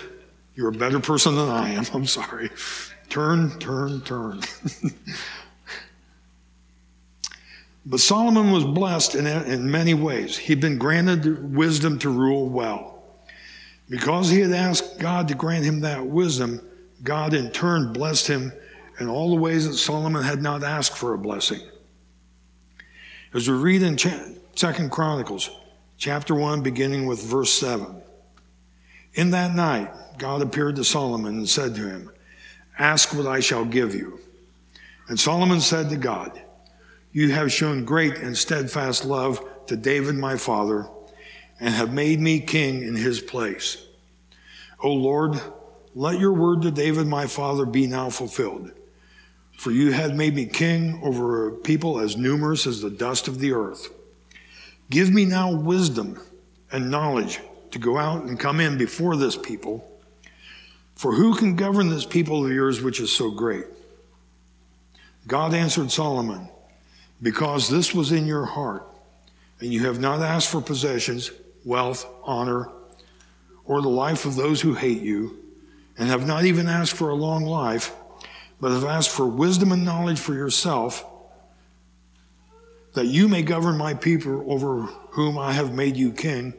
you're 0.55 0.69
a 0.69 0.73
better 0.73 0.99
person 0.99 1.35
than 1.35 1.49
I 1.49 1.69
am. 1.69 1.85
I'm 1.93 2.05
sorry. 2.05 2.49
Turn, 3.09 3.57
turn, 3.59 4.01
turn. 4.01 4.41
but 7.89 7.99
Solomon 7.99 8.51
was 8.51 8.63
blessed 8.63 9.15
in, 9.15 9.25
in 9.25 9.69
many 9.69 9.95
ways. 9.95 10.37
He'd 10.37 10.61
been 10.61 10.77
granted 10.77 11.55
wisdom 11.55 11.97
to 11.99 12.09
rule 12.11 12.47
well. 12.47 13.03
Because 13.89 14.29
he 14.29 14.39
had 14.41 14.51
asked 14.51 14.99
God 14.99 15.27
to 15.29 15.33
grant 15.33 15.65
him 15.65 15.79
that 15.79 16.05
wisdom, 16.05 16.61
God 17.03 17.33
in 17.33 17.49
turn 17.49 17.91
blessed 17.91 18.27
him 18.27 18.53
in 18.99 19.07
all 19.07 19.31
the 19.31 19.41
ways 19.41 19.67
that 19.67 19.73
Solomon 19.73 20.21
had 20.21 20.39
not 20.39 20.63
asked 20.63 20.95
for 20.95 21.15
a 21.15 21.17
blessing. 21.17 21.61
As 23.33 23.49
we 23.49 23.55
read 23.55 23.81
in 23.81 23.97
Second 24.55 24.91
Chronicles, 24.91 25.49
chapter 25.97 26.35
1, 26.35 26.61
beginning 26.61 27.07
with 27.07 27.23
verse 27.23 27.51
7. 27.53 28.03
In 29.15 29.31
that 29.31 29.55
night, 29.55 29.89
God 30.19 30.43
appeared 30.43 30.75
to 30.75 30.83
Solomon 30.83 31.37
and 31.37 31.49
said 31.49 31.73
to 31.73 31.89
him, 31.89 32.11
Ask 32.77 33.15
what 33.15 33.25
I 33.25 33.39
shall 33.39 33.65
give 33.65 33.95
you. 33.95 34.19
And 35.07 35.19
Solomon 35.19 35.59
said 35.59 35.89
to 35.89 35.97
God, 35.97 36.39
You 37.11 37.31
have 37.31 37.51
shown 37.51 37.85
great 37.85 38.17
and 38.17 38.37
steadfast 38.37 39.05
love 39.05 39.43
to 39.67 39.75
David 39.75 40.15
my 40.15 40.37
father 40.37 40.87
and 41.59 41.73
have 41.73 41.93
made 41.93 42.19
me 42.19 42.39
king 42.39 42.83
in 42.83 42.95
his 42.95 43.19
place. 43.19 43.83
O 44.81 44.91
Lord, 44.91 45.39
let 45.95 46.19
your 46.19 46.33
word 46.33 46.61
to 46.61 46.71
David 46.71 47.07
my 47.07 47.27
father 47.27 47.65
be 47.65 47.87
now 47.87 48.09
fulfilled. 48.09 48.71
For 49.57 49.71
you 49.71 49.91
have 49.91 50.15
made 50.15 50.35
me 50.35 50.45
king 50.45 51.01
over 51.03 51.49
a 51.49 51.51
people 51.51 51.99
as 51.99 52.15
numerous 52.15 52.65
as 52.65 52.81
the 52.81 52.89
dust 52.89 53.27
of 53.27 53.39
the 53.39 53.51
earth. 53.51 53.89
Give 54.89 55.11
me 55.11 55.25
now 55.25 55.53
wisdom 55.53 56.21
and 56.71 56.89
knowledge 56.89 57.41
to 57.71 57.79
go 57.79 57.97
out 57.97 58.23
and 58.23 58.39
come 58.39 58.59
in 58.59 58.77
before 58.77 59.17
this 59.17 59.35
people. 59.35 59.85
For 60.95 61.13
who 61.13 61.35
can 61.35 61.55
govern 61.55 61.89
this 61.89 62.05
people 62.05 62.45
of 62.45 62.51
yours 62.51 62.81
which 62.81 62.99
is 62.99 63.11
so 63.11 63.31
great? 63.31 63.65
God 65.27 65.53
answered 65.53 65.91
Solomon, 65.91 66.49
Because 67.21 67.69
this 67.69 67.93
was 67.93 68.11
in 68.11 68.25
your 68.25 68.45
heart, 68.45 68.87
and 69.59 69.73
you 69.73 69.85
have 69.85 69.99
not 69.99 70.21
asked 70.21 70.49
for 70.49 70.61
possessions, 70.61 71.31
wealth, 71.65 72.05
honor, 72.23 72.69
or 73.65 73.81
the 73.81 73.89
life 73.89 74.25
of 74.25 74.35
those 74.35 74.61
who 74.61 74.73
hate 74.73 75.01
you, 75.01 75.37
and 75.97 76.07
have 76.07 76.25
not 76.25 76.45
even 76.45 76.67
asked 76.67 76.93
for 76.93 77.09
a 77.09 77.15
long 77.15 77.43
life, 77.43 77.93
but 78.61 78.71
have 78.71 78.85
asked 78.85 79.09
for 79.11 79.27
wisdom 79.27 79.71
and 79.71 79.85
knowledge 79.85 80.19
for 80.19 80.33
yourself, 80.33 81.05
that 82.93 83.05
you 83.05 83.27
may 83.27 83.43
govern 83.43 83.77
my 83.77 83.93
people 83.93 84.43
over 84.51 84.83
whom 85.11 85.37
I 85.37 85.51
have 85.53 85.73
made 85.73 85.95
you 85.95 86.11
king. 86.11 86.53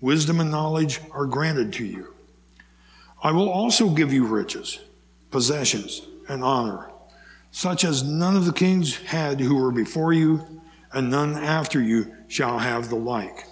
Wisdom 0.00 0.40
and 0.40 0.50
knowledge 0.50 1.00
are 1.12 1.26
granted 1.26 1.72
to 1.74 1.84
you. 1.84 2.12
I 3.22 3.30
will 3.32 3.48
also 3.48 3.88
give 3.88 4.12
you 4.12 4.26
riches, 4.26 4.80
possessions, 5.30 6.02
and 6.28 6.42
honor, 6.42 6.90
such 7.52 7.84
as 7.84 8.02
none 8.02 8.34
of 8.34 8.46
the 8.46 8.52
kings 8.52 8.96
had 8.96 9.38
who 9.38 9.54
were 9.54 9.70
before 9.70 10.12
you, 10.12 10.60
and 10.92 11.10
none 11.10 11.36
after 11.36 11.80
you 11.80 12.12
shall 12.26 12.58
have 12.58 12.88
the 12.88 12.96
like. 12.96 13.44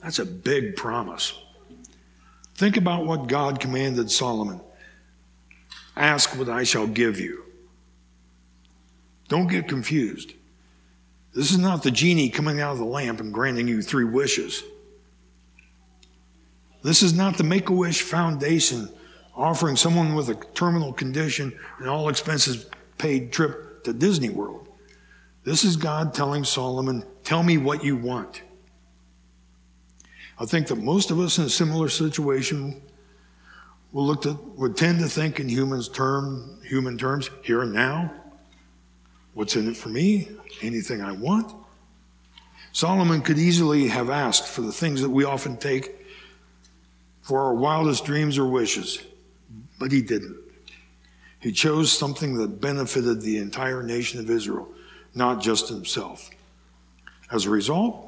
That's 0.00 0.20
a 0.20 0.24
big 0.24 0.76
promise. 0.76 1.34
Think 2.54 2.76
about 2.76 3.04
what 3.04 3.26
God 3.26 3.60
commanded 3.60 4.10
Solomon 4.10 4.60
Ask 5.96 6.38
what 6.38 6.48
I 6.48 6.62
shall 6.62 6.86
give 6.86 7.20
you. 7.20 7.44
Don't 9.28 9.48
get 9.48 9.68
confused. 9.68 10.32
This 11.34 11.50
is 11.50 11.58
not 11.58 11.82
the 11.82 11.90
genie 11.90 12.30
coming 12.30 12.60
out 12.60 12.72
of 12.72 12.78
the 12.78 12.84
lamp 12.84 13.20
and 13.20 13.34
granting 13.34 13.68
you 13.68 13.82
three 13.82 14.04
wishes. 14.04 14.62
This 16.82 17.02
is 17.02 17.12
not 17.12 17.36
the 17.36 17.44
Make 17.44 17.68
a 17.68 17.72
Wish 17.72 18.00
Foundation 18.00 18.88
offering 19.34 19.76
someone 19.76 20.14
with 20.14 20.28
a 20.28 20.34
terminal 20.54 20.92
condition 20.92 21.52
an 21.78 21.88
all 21.88 22.08
expenses 22.08 22.66
paid 22.98 23.32
trip 23.32 23.84
to 23.84 23.92
Disney 23.92 24.28
World. 24.28 24.68
This 25.44 25.64
is 25.64 25.76
God 25.76 26.12
telling 26.12 26.44
Solomon, 26.44 27.04
Tell 27.24 27.42
me 27.42 27.58
what 27.58 27.84
you 27.84 27.96
want. 27.96 28.42
I 30.38 30.46
think 30.46 30.66
that 30.68 30.76
most 30.76 31.10
of 31.10 31.20
us 31.20 31.38
in 31.38 31.44
a 31.44 31.50
similar 31.50 31.88
situation 31.88 32.80
will 33.92 34.06
look 34.06 34.22
to, 34.22 34.32
would 34.56 34.76
tend 34.76 35.00
to 35.00 35.08
think 35.08 35.38
in 35.38 35.48
humans 35.48 35.88
term, 35.88 36.60
human 36.64 36.96
terms, 36.96 37.30
here 37.42 37.62
and 37.62 37.72
now. 37.72 38.12
What's 39.34 39.54
in 39.56 39.68
it 39.68 39.76
for 39.76 39.90
me? 39.90 40.28
Anything 40.62 41.02
I 41.02 41.12
want? 41.12 41.54
Solomon 42.72 43.20
could 43.20 43.38
easily 43.38 43.88
have 43.88 44.10
asked 44.10 44.46
for 44.46 44.62
the 44.62 44.72
things 44.72 45.02
that 45.02 45.10
we 45.10 45.24
often 45.24 45.56
take 45.56 46.06
for 47.22 47.42
our 47.42 47.54
wildest 47.54 48.04
dreams 48.04 48.38
or 48.38 48.46
wishes, 48.46 49.02
but 49.80 49.90
he 49.90 50.02
didn't. 50.02 50.36
He 51.40 51.50
chose 51.50 51.90
something 51.90 52.34
that 52.34 52.60
benefited 52.60 53.22
the 53.22 53.38
entire 53.38 53.82
nation 53.82 54.20
of 54.20 54.30
Israel, 54.30 54.68
not 55.14 55.42
just 55.42 55.68
himself. 55.68 56.30
As 57.32 57.46
a 57.46 57.50
result, 57.50 58.06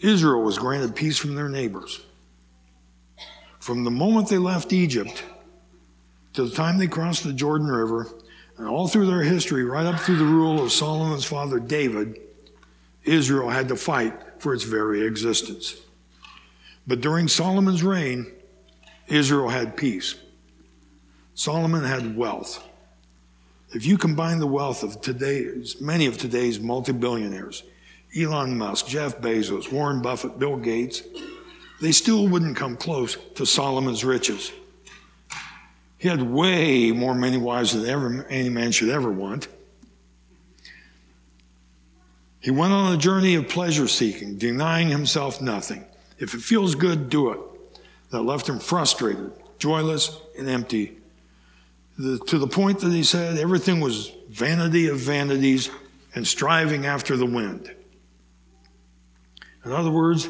Israel 0.00 0.42
was 0.42 0.58
granted 0.58 0.94
peace 0.94 1.18
from 1.18 1.34
their 1.34 1.48
neighbors. 1.48 2.00
From 3.58 3.84
the 3.84 3.90
moment 3.90 4.28
they 4.28 4.38
left 4.38 4.72
Egypt 4.72 5.24
to 6.34 6.44
the 6.44 6.54
time 6.54 6.78
they 6.78 6.86
crossed 6.86 7.24
the 7.24 7.32
Jordan 7.32 7.66
River, 7.66 8.06
and 8.58 8.68
all 8.68 8.86
through 8.86 9.06
their 9.06 9.22
history, 9.22 9.64
right 9.64 9.86
up 9.86 9.98
through 9.98 10.18
the 10.18 10.24
rule 10.24 10.62
of 10.62 10.70
Solomon's 10.70 11.24
father 11.24 11.58
David, 11.58 12.20
Israel 13.04 13.48
had 13.48 13.68
to 13.68 13.76
fight 13.76 14.14
for 14.38 14.52
its 14.52 14.64
very 14.64 15.06
existence. 15.06 15.76
But 16.86 17.00
during 17.00 17.28
Solomon's 17.28 17.82
reign, 17.82 18.30
Israel 19.08 19.48
had 19.48 19.76
peace. 19.76 20.16
Solomon 21.40 21.82
had 21.82 22.18
wealth. 22.18 22.62
If 23.72 23.86
you 23.86 23.96
combine 23.96 24.40
the 24.40 24.46
wealth 24.46 24.82
of 24.82 25.00
today's, 25.00 25.80
many 25.80 26.04
of 26.04 26.18
today's 26.18 26.60
multi-billionaires, 26.60 27.62
Elon 28.14 28.58
Musk, 28.58 28.86
Jeff 28.86 29.22
Bezos, 29.22 29.72
Warren 29.72 30.02
Buffett, 30.02 30.38
Bill 30.38 30.58
Gates, 30.58 31.02
they 31.80 31.92
still 31.92 32.28
wouldn't 32.28 32.58
come 32.58 32.76
close 32.76 33.16
to 33.36 33.46
Solomon's 33.46 34.04
riches. 34.04 34.52
He 35.96 36.08
had 36.08 36.20
way 36.20 36.92
more 36.92 37.14
many 37.14 37.38
wives 37.38 37.72
than 37.72 37.88
ever, 37.88 38.26
any 38.28 38.50
man 38.50 38.70
should 38.70 38.90
ever 38.90 39.10
want. 39.10 39.48
He 42.40 42.50
went 42.50 42.74
on 42.74 42.92
a 42.92 42.98
journey 42.98 43.34
of 43.36 43.48
pleasure 43.48 43.88
seeking, 43.88 44.36
denying 44.36 44.88
himself 44.88 45.40
nothing. 45.40 45.86
If 46.18 46.34
it 46.34 46.42
feels 46.42 46.74
good, 46.74 47.08
do 47.08 47.30
it. 47.30 47.40
That 48.10 48.24
left 48.24 48.46
him 48.46 48.58
frustrated, 48.58 49.32
joyless, 49.58 50.18
and 50.38 50.46
empty. 50.46 50.99
The, 52.00 52.18
to 52.28 52.38
the 52.38 52.46
point 52.46 52.78
that 52.78 52.92
he 52.92 53.02
said 53.02 53.36
everything 53.36 53.78
was 53.78 54.10
vanity 54.30 54.88
of 54.88 54.96
vanities 54.96 55.68
and 56.14 56.26
striving 56.26 56.86
after 56.86 57.14
the 57.14 57.26
wind. 57.26 57.70
In 59.66 59.72
other 59.72 59.90
words, 59.90 60.26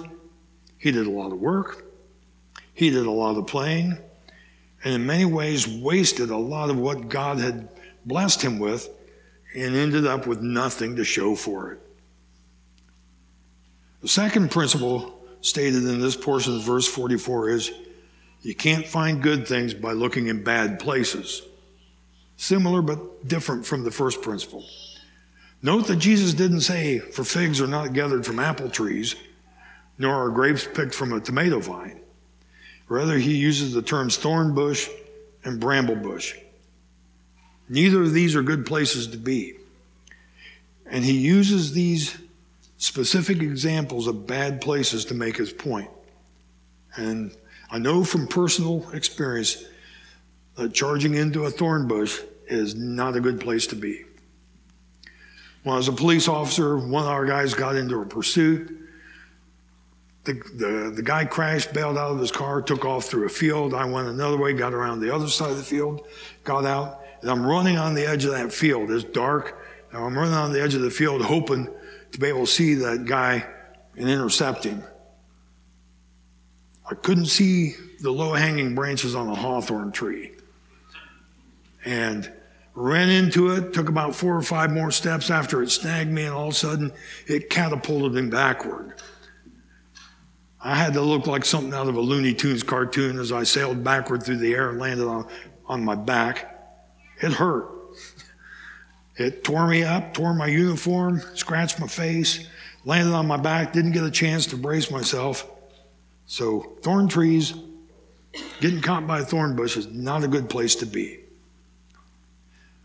he 0.79 0.91
did 0.91 1.07
a 1.07 1.11
lot 1.11 1.31
of 1.31 1.39
work, 1.39 1.85
he 2.75 2.91
did 2.91 3.07
a 3.07 3.11
lot 3.11 3.37
of 3.37 3.47
playing, 3.47 3.97
and 4.83 4.95
in 4.95 5.07
many 5.07 5.25
ways 5.25 5.69
wasted 5.69 6.31
a 6.31 6.37
lot 6.37 6.71
of 6.71 6.77
what 6.77 7.09
God 7.09 7.39
had 7.39 7.69
blessed 8.05 8.43
him 8.43 8.59
with 8.59 8.89
and 9.55 9.77
ended 9.77 10.09
up 10.09 10.27
with 10.27 10.41
nothing 10.41 10.97
to 10.97 11.05
show 11.05 11.37
for 11.37 11.71
it. 11.71 11.81
The 14.01 14.09
second 14.09 14.51
principle 14.51 15.23
stated 15.41 15.85
in 15.85 16.01
this 16.01 16.17
portion 16.17 16.57
of 16.57 16.63
verse 16.63 16.89
44 16.89 17.51
is 17.51 17.71
you 18.43 18.57
can't 18.57 18.89
find 18.89 19.23
good 19.23 19.47
things 19.47 19.73
by 19.73 19.93
looking 19.93 20.27
in 20.27 20.43
bad 20.43 20.81
places. 20.81 21.43
Similar 22.41 22.81
but 22.81 23.29
different 23.29 23.67
from 23.67 23.85
the 23.85 23.91
first 23.91 24.23
principle. 24.23 24.65
Note 25.61 25.87
that 25.89 25.97
Jesus 25.97 26.33
didn't 26.33 26.63
say, 26.63 26.99
For 26.99 27.23
figs 27.23 27.61
are 27.61 27.67
not 27.67 27.93
gathered 27.93 28.25
from 28.25 28.41
apple 28.41 28.71
trees, 28.71 29.15
nor 29.99 30.15
are 30.15 30.31
grapes 30.31 30.67
picked 30.67 30.95
from 30.95 31.13
a 31.13 31.21
tomato 31.21 31.61
vine. 31.61 32.01
Rather, 32.89 33.19
he 33.19 33.37
uses 33.37 33.75
the 33.75 33.83
terms 33.83 34.17
thorn 34.17 34.55
bush 34.55 34.89
and 35.45 35.61
bramble 35.61 35.97
bush. 35.97 36.35
Neither 37.69 38.05
of 38.05 38.15
these 38.15 38.35
are 38.35 38.43
good 38.43 38.65
places 38.65 39.09
to 39.09 39.19
be. 39.19 39.57
And 40.87 41.05
he 41.05 41.19
uses 41.19 41.75
these 41.75 42.17
specific 42.79 43.43
examples 43.43 44.07
of 44.07 44.27
bad 44.27 44.63
places 44.63 45.05
to 45.05 45.15
make 45.15 45.37
his 45.37 45.53
point. 45.53 45.91
And 46.97 47.37
I 47.71 47.79
know 47.79 48.03
from 48.03 48.27
personal 48.27 48.89
experience 48.95 49.63
that 50.61 50.73
charging 50.73 51.15
into 51.15 51.45
a 51.45 51.51
thorn 51.51 51.89
bush 51.89 52.21
is 52.47 52.75
not 52.75 53.17
a 53.17 53.21
good 53.21 53.41
place 53.41 53.67
to 53.69 53.77
be. 53.77 54.05
When 55.63 55.75
I 55.75 55.77
was 55.77 55.89
a 55.89 55.93
police 55.93 56.29
officer, 56.29 56.79
one 56.79 57.03
of 57.03 57.11
our 57.11 57.27
guys 57.27 57.55
got 57.55 57.77
into 57.77 58.01
a 58.01 58.07
pursuit 58.07 58.81
the, 60.25 60.35
the, 60.55 60.93
the 60.97 61.03
guy 61.03 61.25
crashed, 61.25 61.73
bailed 61.73 61.97
out 61.97 62.13
of 62.13 62.19
his 62.19 62.31
car, 62.31 62.61
took 62.61 62.85
off 62.85 63.07
through 63.07 63.27
a 63.27 63.31
field. 63.31 63.75
I 63.75 63.85
went 63.85 64.09
another 64.09 64.37
way, 64.37 64.53
got 64.53 64.75
around 64.75 65.01
the 65.01 65.15
other 65.15 65.29
side 65.29 65.51
of 65.51 65.57
the 65.57 65.63
field, 65.63 66.07
got 66.45 66.65
out, 66.65 67.03
and 67.23 67.31
I'm 67.31 67.45
running 67.45 67.79
on 67.79 67.95
the 67.95 68.07
edge 68.07 68.25
of 68.25 68.33
that 68.33 68.53
field. 68.53 68.91
It's 68.91 69.05
dark, 69.05 69.59
and 69.93 70.03
I'm 70.03 70.17
running 70.17 70.35
on 70.35 70.53
the 70.53 70.61
edge 70.61 70.75
of 70.75 70.83
the 70.83 70.91
field 70.91 71.23
hoping 71.23 71.69
to 72.13 72.19
be 72.19 72.27
able 72.27 72.47
to 72.47 72.53
see 72.53 72.75
that 72.75 73.07
guy 73.07 73.47
and 73.97 74.09
intercept 74.09 74.65
him. 74.65 74.83
I 76.89 76.95
couldn't 76.95 77.27
see 77.27 77.75
the 78.01 78.11
low 78.11 78.35
hanging 78.35 78.75
branches 78.75 79.15
on 79.15 79.27
the 79.27 79.35
hawthorn 79.35 79.93
tree. 79.93 80.33
And 81.85 82.31
ran 82.75 83.09
into 83.09 83.51
it, 83.51 83.73
took 83.73 83.89
about 83.89 84.15
four 84.15 84.37
or 84.37 84.43
five 84.43 84.73
more 84.73 84.91
steps 84.91 85.31
after 85.31 85.63
it 85.63 85.71
snagged 85.71 86.11
me, 86.11 86.25
and 86.25 86.35
all 86.35 86.49
of 86.49 86.55
a 86.55 86.57
sudden 86.57 86.93
it 87.27 87.51
catapulted 87.51 88.13
me 88.13 88.31
backward. 88.31 88.95
I 90.63 90.75
had 90.75 90.93
to 90.95 91.01
look 91.01 91.27
like 91.27 91.45
something 91.45 91.73
out 91.73 91.89
of 91.89 91.97
a 91.97 92.01
Looney 92.01 92.35
Tunes 92.35 92.63
cartoon 92.63 93.19
as 93.19 93.33
I 93.33 93.45
sailed 93.45 93.83
backward 93.83 94.23
through 94.23 94.39
the 94.39 94.53
air 94.53 94.71
and 94.71 94.79
landed 94.79 95.07
on, 95.07 95.27
on 95.67 95.85
my 95.85 95.95
back. 95.95 96.59
It 97.23 97.33
hurt. 97.33 97.67
It 99.17 99.43
tore 99.45 99.67
me 99.67 99.83
up, 99.83 100.15
tore 100.15 100.35
my 100.35 100.47
uniform, 100.47 101.21
scratched 101.35 101.81
my 101.81 101.87
face, 101.87 102.47
landed 102.85 103.13
on 103.15 103.27
my 103.27 103.37
back, 103.37 103.73
didn't 103.73 103.93
get 103.93 104.05
a 104.05 104.11
chance 104.11 104.47
to 104.47 104.57
brace 104.57 104.91
myself. 104.91 105.51
So, 106.27 106.77
thorn 106.83 107.09
trees, 107.09 107.55
getting 108.61 108.81
caught 108.81 109.07
by 109.07 109.21
a 109.21 109.25
thorn 109.25 109.57
bush 109.57 109.77
is 109.77 109.89
not 109.89 110.25
a 110.25 110.29
good 110.29 110.49
place 110.49 110.75
to 110.77 110.87
be. 110.87 111.20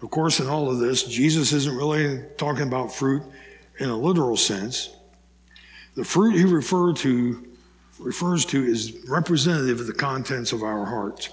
Of 0.02 0.10
course, 0.12 0.40
in 0.40 0.48
all 0.48 0.70
of 0.70 0.80
this, 0.80 1.04
Jesus 1.04 1.54
isn't 1.54 1.76
really 1.76 2.24
talking 2.38 2.68
about 2.68 2.94
fruit 2.94 3.24
in 3.80 3.90
a 3.90 3.98
literal 3.98 4.38
sense. 4.38 4.90
The 5.96 6.04
fruit 6.04 6.36
he 6.36 6.44
referred 6.44 6.98
to 6.98 7.48
refers 8.00 8.46
to 8.46 8.64
is 8.64 8.94
representative 9.08 9.80
of 9.80 9.88
the 9.88 9.94
contents 9.94 10.52
of 10.52 10.64
our 10.64 10.86
hearts. 10.86 11.30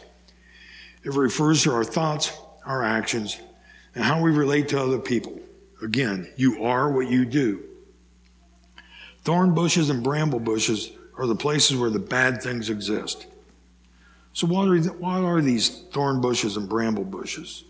It 1.04 1.12
refers 1.12 1.64
to 1.64 1.72
our 1.72 1.84
thoughts, 1.84 2.32
our 2.64 2.82
actions, 2.82 3.40
and 3.94 4.04
how 4.04 4.22
we 4.22 4.30
relate 4.30 4.68
to 4.68 4.80
other 4.80 4.98
people. 4.98 5.40
Again, 5.82 6.32
you 6.36 6.64
are 6.64 6.90
what 6.90 7.10
you 7.10 7.24
do. 7.24 7.64
Thorn 9.24 9.54
bushes 9.54 9.90
and 9.90 10.02
bramble 10.02 10.38
bushes 10.38 10.92
are 11.18 11.26
the 11.26 11.34
places 11.34 11.76
where 11.76 11.90
the 11.90 11.98
bad 11.98 12.42
things 12.42 12.70
exist. 12.70 13.26
So, 14.32 14.46
what 14.46 14.68
are, 14.68 14.78
what 14.92 15.24
are 15.24 15.40
these 15.40 15.68
thorn 15.92 16.20
bushes 16.20 16.56
and 16.56 16.68
bramble 16.68 17.04
bushes? 17.04 17.64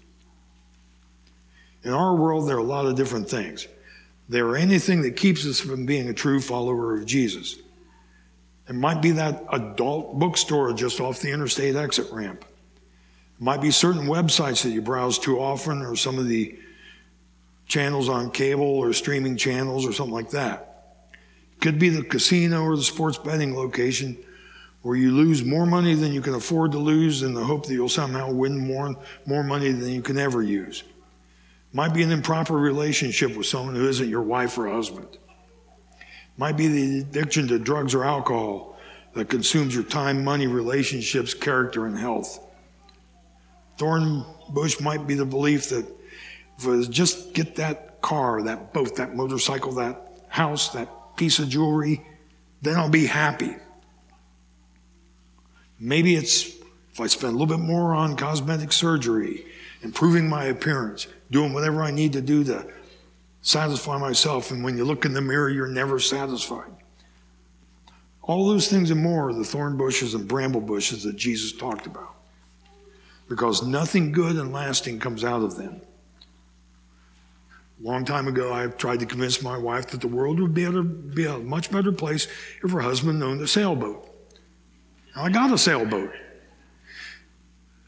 In 1.85 1.93
our 1.93 2.15
world, 2.15 2.49
there 2.49 2.57
are 2.57 2.61
a 2.61 2.65
lot 2.65 2.87
of 2.87 2.95
different 2.95 3.29
things. 3.29 3.67
There 4.29 4.47
are 4.49 4.57
anything 4.57 5.03
that 5.03 5.17
keeps 5.17 5.47
us 5.47 5.61
from 5.61 5.85
being 5.85 6.09
a 6.09 6.15
true 6.15 6.41
follower 6.41 6.95
of 6.95 7.07
Jesus. 7.07 7.57
It 8.69 8.75
might 8.75 9.03
be 9.03 9.11
that 9.13 9.45
adult 9.53 10.19
bookstore 10.19 10.73
just 10.73 11.01
off 11.01 11.21
the 11.21 11.31
interstate 11.31 11.75
exit 11.75 12.11
ramp. 12.13 12.45
It 13.39 13.43
might 13.43 13.61
be 13.61 13.71
certain 13.71 14.07
websites 14.07 14.63
that 14.63 14.71
you 14.71 14.81
browse 14.81 15.19
too 15.19 15.41
often, 15.41 15.83
or 15.83 15.97
some 15.97 16.19
of 16.19 16.29
the 16.29 16.59
channels 17.67 18.09
on 18.09 18.31
cable 18.31 18.65
or 18.65 18.93
streaming 18.93 19.37
channels 19.37 19.87
or 19.87 19.93
something 19.93 20.15
like 20.15 20.31
that. 20.31 21.09
It 21.55 21.61
could 21.61 21.79
be 21.79 21.89
the 21.89 22.05
casino 22.05 22.63
or 22.63 22.77
the 22.77 22.83
sports 22.83 23.19
betting 23.19 23.57
location 23.57 24.17
where 24.83 24.97
you 24.97 25.13
lose 25.13 25.45
more 25.45 25.65
money 25.65 25.95
than 25.95 26.13
you 26.13 26.21
can 26.21 26.35
afford 26.35 26.73
to 26.73 26.79
lose 26.79 27.23
in 27.23 27.35
the 27.35 27.45
hope 27.45 27.67
that 27.67 27.73
you'll 27.73 27.89
somehow 27.89 28.31
win 28.31 28.59
more, 28.59 28.97
more 29.27 29.43
money 29.45 29.71
than 29.71 29.91
you 29.91 30.03
can 30.03 30.19
ever 30.19 30.43
use. 30.43 30.83
Might 31.73 31.95
be 31.95 32.03
an 32.03 32.11
improper 32.11 32.55
relationship 32.55 33.37
with 33.37 33.47
someone 33.47 33.75
who 33.75 33.89
isn't 33.89 34.09
your 34.09 34.23
wife 34.23 34.59
or 34.59 34.69
husband. 34.69 35.09
Might 36.37 36.57
be 36.57 36.69
the 36.69 37.01
addiction 37.01 37.49
to 37.49 37.59
drugs 37.59 37.95
or 37.95 38.05
alcohol 38.05 38.79
that 39.15 39.29
consumes 39.29 39.75
your 39.75 39.85
time, 39.85 40.25
money, 40.25 40.47
relationships, 40.47 41.35
character, 41.35 41.87
and 41.87 41.99
health. 41.99 42.41
Thorn 43.79 44.25
bush 44.51 44.81
might 44.81 45.07
be 45.07 45.15
the 45.15 45.25
belief 45.25 45.71
that 45.71 45.87
if 46.59 46.67
I 46.67 46.83
just 46.91 47.33
get 47.33 47.57
that 47.57 48.01
car, 48.03 48.43
that 48.43 48.73
boat, 48.73 48.97
that 48.97 49.15
motorcycle, 49.15 49.73
that 49.73 50.27
house, 50.29 50.71
that 50.71 50.89
piece 51.17 51.39
of 51.39 51.49
jewelry, 51.49 52.05
then 52.61 52.77
I'll 52.77 52.91
be 52.91 53.07
happy. 53.07 53.57
Maybe 55.79 56.17
it's 56.17 56.49
if 56.93 57.01
I 57.01 57.07
spend 57.07 57.35
a 57.35 57.39
little 57.39 57.57
bit 57.57 57.65
more 57.65 57.95
on 57.95 58.17
cosmetic 58.17 58.73
surgery, 58.73 59.47
improving 59.83 60.29
my 60.29 60.45
appearance, 60.45 61.07
doing 61.33 61.53
whatever 61.53 61.83
I 61.83 61.91
need 61.91 62.13
to 62.13 62.21
do 62.21 62.45
to 62.45 62.67
satisfy 63.41 63.99
myself. 63.99 64.51
And 64.51 64.63
when 64.63 64.77
you 64.77 64.85
look 64.85 65.05
in 65.05 65.15
the 65.15 65.21
mirror, 65.21 65.49
you're 65.49 65.67
never 65.67 65.99
satisfied. 65.99 66.71
All 68.23 68.47
those 68.47 68.69
things 68.69 68.91
and 68.91 69.03
more 69.03 69.31
are 69.31 69.33
the 69.35 69.45
thorn 69.45 69.77
bushes 69.77 70.15
and 70.15 70.29
bramble 70.29 70.61
bushes 70.61 71.03
that 71.03 71.17
Jesus 71.17 71.53
talked 71.53 71.87
about. 71.87 72.15
Because 73.29 73.63
nothing 73.63 74.13
good 74.13 74.37
and 74.37 74.53
lasting 74.53 75.01
comes 75.01 75.25
out 75.25 75.43
of 75.43 75.57
them. 75.57 75.81
A 77.83 77.89
long 77.89 78.05
time 78.05 78.29
ago, 78.29 78.53
I 78.53 78.67
tried 78.67 79.01
to 79.01 79.07
convince 79.07 79.43
my 79.43 79.57
wife 79.57 79.89
that 79.89 80.03
the 80.03 80.09
world 80.09 80.39
would 80.39 80.55
be, 80.55 80.65
to 80.65 80.85
be 80.85 81.25
a 81.25 81.39
much 81.39 81.71
better 81.71 81.91
place 81.91 82.29
if 82.63 82.71
her 82.71 82.81
husband 82.81 83.23
owned 83.25 83.41
a 83.41 83.49
sailboat. 83.49 84.09
I 85.17 85.31
got 85.31 85.51
a 85.51 85.59
sailboat. 85.59 86.13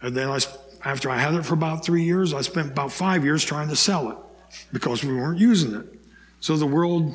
And 0.03 0.17
then 0.17 0.29
I, 0.29 0.39
after 0.85 1.11
I 1.11 1.19
had 1.19 1.35
it 1.35 1.45
for 1.45 1.55
about 1.55 1.85
three 1.85 2.05
years, 2.05 2.35
I 2.35 2.43
spent 2.43 2.73
about 2.73 2.93
five 2.93 3.25
years 3.25 3.45
trying 3.45 3.69
to 3.69 3.77
sell 3.77 4.11
it 4.11 4.19
because 4.73 5.05
we 5.05 5.15
weren't 5.15 5.39
using 5.39 5.75
it. 5.75 5.87
So 6.41 6.57
the 6.57 6.67
world 6.67 7.15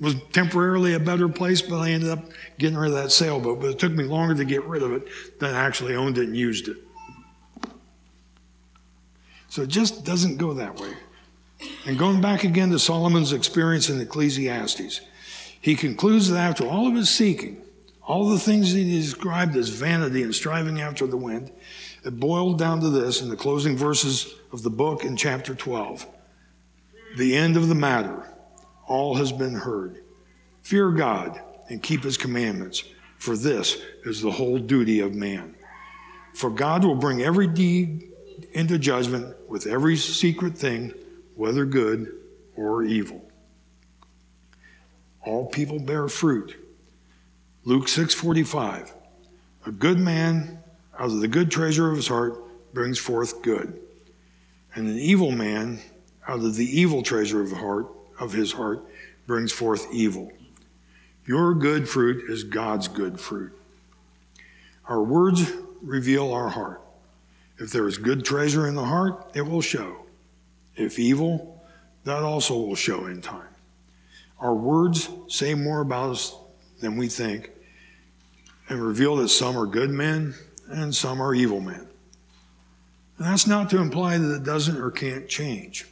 was 0.00 0.14
temporarily 0.32 0.94
a 0.94 1.00
better 1.00 1.28
place, 1.28 1.62
but 1.62 1.78
I 1.78 1.90
ended 1.90 2.10
up 2.10 2.24
getting 2.58 2.78
rid 2.78 2.90
of 2.90 2.96
that 3.02 3.10
sailboat. 3.10 3.60
But 3.60 3.70
it 3.70 3.78
took 3.78 3.92
me 3.92 4.04
longer 4.04 4.34
to 4.34 4.44
get 4.44 4.64
rid 4.64 4.82
of 4.82 4.92
it 4.92 5.08
than 5.40 5.54
I 5.54 5.60
actually 5.60 5.96
owned 5.96 6.18
it 6.18 6.28
and 6.28 6.36
used 6.36 6.68
it. 6.68 6.76
So 9.48 9.62
it 9.62 9.68
just 9.68 10.04
doesn't 10.04 10.36
go 10.36 10.52
that 10.54 10.78
way. 10.78 10.92
And 11.86 11.98
going 11.98 12.20
back 12.20 12.44
again 12.44 12.70
to 12.70 12.78
Solomon's 12.78 13.32
experience 13.32 13.88
in 13.88 14.00
Ecclesiastes, 14.00 15.00
he 15.60 15.74
concludes 15.74 16.28
that 16.28 16.38
after 16.38 16.66
all 16.66 16.86
of 16.86 16.94
his 16.94 17.10
seeking, 17.10 17.62
all 18.06 18.28
the 18.28 18.38
things 18.38 18.72
he 18.72 18.84
described 18.84 19.56
as 19.56 19.68
vanity 19.70 20.22
and 20.22 20.34
striving 20.34 20.80
after 20.80 21.06
the 21.06 21.16
wind, 21.16 21.50
it 22.08 22.18
boiled 22.18 22.58
down 22.58 22.80
to 22.80 22.88
this 22.88 23.20
in 23.20 23.28
the 23.28 23.36
closing 23.36 23.76
verses 23.76 24.34
of 24.50 24.62
the 24.62 24.70
book 24.70 25.04
in 25.04 25.14
chapter 25.14 25.54
12. 25.54 26.06
The 27.18 27.36
end 27.36 27.54
of 27.58 27.68
the 27.68 27.74
matter, 27.74 28.26
all 28.86 29.16
has 29.16 29.30
been 29.30 29.52
heard. 29.52 30.02
Fear 30.62 30.92
God 30.92 31.38
and 31.68 31.82
keep 31.82 32.02
his 32.02 32.16
commandments, 32.16 32.82
for 33.18 33.36
this 33.36 33.82
is 34.06 34.22
the 34.22 34.30
whole 34.30 34.58
duty 34.58 35.00
of 35.00 35.14
man. 35.14 35.54
For 36.32 36.48
God 36.48 36.82
will 36.82 36.94
bring 36.94 37.20
every 37.20 37.46
deed 37.46 38.10
into 38.52 38.78
judgment 38.78 39.36
with 39.46 39.66
every 39.66 39.96
secret 39.96 40.56
thing, 40.56 40.94
whether 41.34 41.66
good 41.66 42.10
or 42.56 42.84
evil. 42.84 43.30
All 45.26 45.44
people 45.44 45.78
bear 45.78 46.08
fruit. 46.08 46.56
Luke 47.64 47.86
6:45. 47.86 48.94
A 49.66 49.70
good 49.70 49.98
man 49.98 50.57
out 50.98 51.06
of 51.06 51.20
the 51.20 51.28
good 51.28 51.50
treasure 51.50 51.88
of 51.88 51.96
his 51.96 52.08
heart 52.08 52.34
brings 52.74 52.98
forth 52.98 53.42
good. 53.42 53.80
And 54.74 54.88
an 54.88 54.98
evil 54.98 55.30
man 55.30 55.78
out 56.26 56.40
of 56.40 56.56
the 56.56 56.80
evil 56.80 57.02
treasure 57.02 57.40
of 57.40 57.52
heart 57.52 57.86
of 58.18 58.32
his 58.32 58.52
heart 58.52 58.84
brings 59.26 59.52
forth 59.52 59.86
evil. 59.92 60.32
Your 61.26 61.54
good 61.54 61.88
fruit 61.88 62.28
is 62.28 62.44
God's 62.44 62.88
good 62.88 63.20
fruit. 63.20 63.52
Our 64.86 65.02
words 65.02 65.50
reveal 65.82 66.32
our 66.32 66.48
heart. 66.48 66.82
If 67.58 67.70
there 67.70 67.86
is 67.86 67.98
good 67.98 68.24
treasure 68.24 68.66
in 68.66 68.74
the 68.74 68.84
heart, 68.84 69.30
it 69.34 69.42
will 69.42 69.60
show. 69.60 70.06
If 70.76 70.98
evil, 70.98 71.62
that 72.04 72.22
also 72.22 72.56
will 72.56 72.74
show 72.74 73.06
in 73.06 73.20
time. 73.20 73.48
Our 74.40 74.54
words 74.54 75.10
say 75.28 75.54
more 75.54 75.80
about 75.80 76.10
us 76.10 76.34
than 76.80 76.96
we 76.96 77.08
think 77.08 77.50
and 78.68 78.80
reveal 78.80 79.16
that 79.16 79.28
some 79.28 79.58
are 79.58 79.66
good 79.66 79.90
men 79.90 80.34
and 80.70 80.94
some 80.94 81.20
are 81.20 81.34
evil 81.34 81.60
men. 81.60 81.86
And 83.18 83.26
that's 83.26 83.46
not 83.46 83.70
to 83.70 83.78
imply 83.78 84.18
that 84.18 84.34
it 84.36 84.44
doesn't 84.44 84.80
or 84.80 84.90
can't 84.90 85.28
change. 85.28 85.86